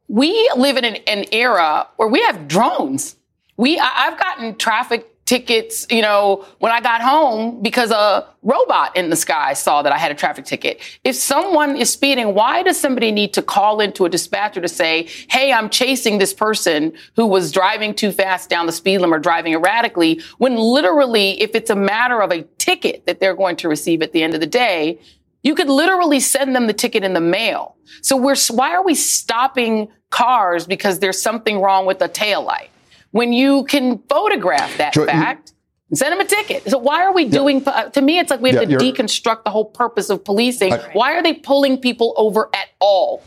[0.09, 3.17] we live in an, an era where we have drones.
[3.57, 8.95] We, I, I've gotten traffic tickets, you know, when I got home because a robot
[8.97, 10.81] in the sky saw that I had a traffic ticket.
[11.03, 15.09] If someone is speeding, why does somebody need to call into a dispatcher to say,
[15.31, 19.21] hey, I'm chasing this person who was driving too fast down the speed limit or
[19.21, 23.69] driving erratically, when literally, if it's a matter of a ticket that they're going to
[23.69, 24.99] receive at the end of the day,
[25.43, 27.77] you could literally send them the ticket in the mail.
[28.03, 32.71] So we're, why are we stopping cars because there's something wrong with the tail light?
[33.15, 35.53] When you can photograph that fact
[35.89, 36.69] and send them a ticket.
[36.69, 37.63] So why are we doing?
[37.65, 40.73] uh, To me, it's like we have Yeah, to deconstruct the whole purpose of policing.
[40.73, 43.23] I- why are they pulling people over at all?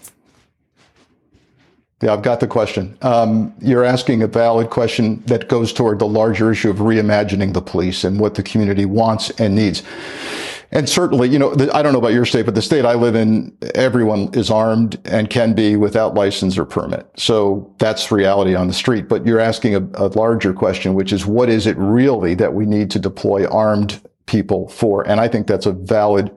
[2.04, 2.98] Yeah, I've got the question.
[3.02, 7.62] Um, you're asking a valid question that goes toward the larger issue of reimagining the
[7.62, 9.84] police and what the community wants and needs.
[10.72, 12.94] And certainly, you know, the, I don't know about your state, but the state I
[12.94, 17.08] live in, everyone is armed and can be without license or permit.
[17.16, 19.08] So that's reality on the street.
[19.08, 22.66] But you're asking a, a larger question, which is what is it really that we
[22.66, 25.08] need to deploy armed people for?
[25.08, 26.36] And I think that's a valid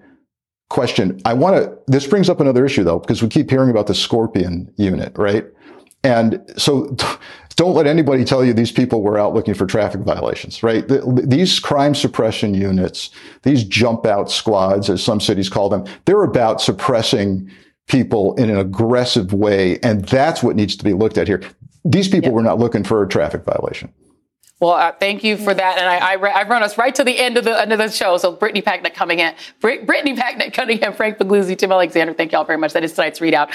[0.69, 1.21] question.
[1.25, 3.95] I want to, this brings up another issue though, because we keep hearing about the
[3.95, 5.45] Scorpion unit, right?
[6.05, 6.97] And so
[7.57, 10.87] don't let anybody tell you these people were out looking for traffic violations, right?
[10.87, 13.11] The, these crime suppression units,
[13.43, 17.51] these jump out squads, as some cities call them, they're about suppressing
[17.89, 19.79] people in an aggressive way.
[19.81, 21.43] And that's what needs to be looked at here.
[21.85, 23.93] These people were not looking for a traffic violation.
[24.61, 27.19] Well, uh, thank you for that, and I, I, I run us right to the
[27.19, 28.19] end of the end of the show.
[28.19, 32.13] So, Brittany Packnett Cunningham, Brit- Brittany Packnett Cunningham, Frank Figliuzzi, Tim Alexander.
[32.13, 32.75] Thank y'all very much.
[32.75, 33.55] That is tonight's ReidOut.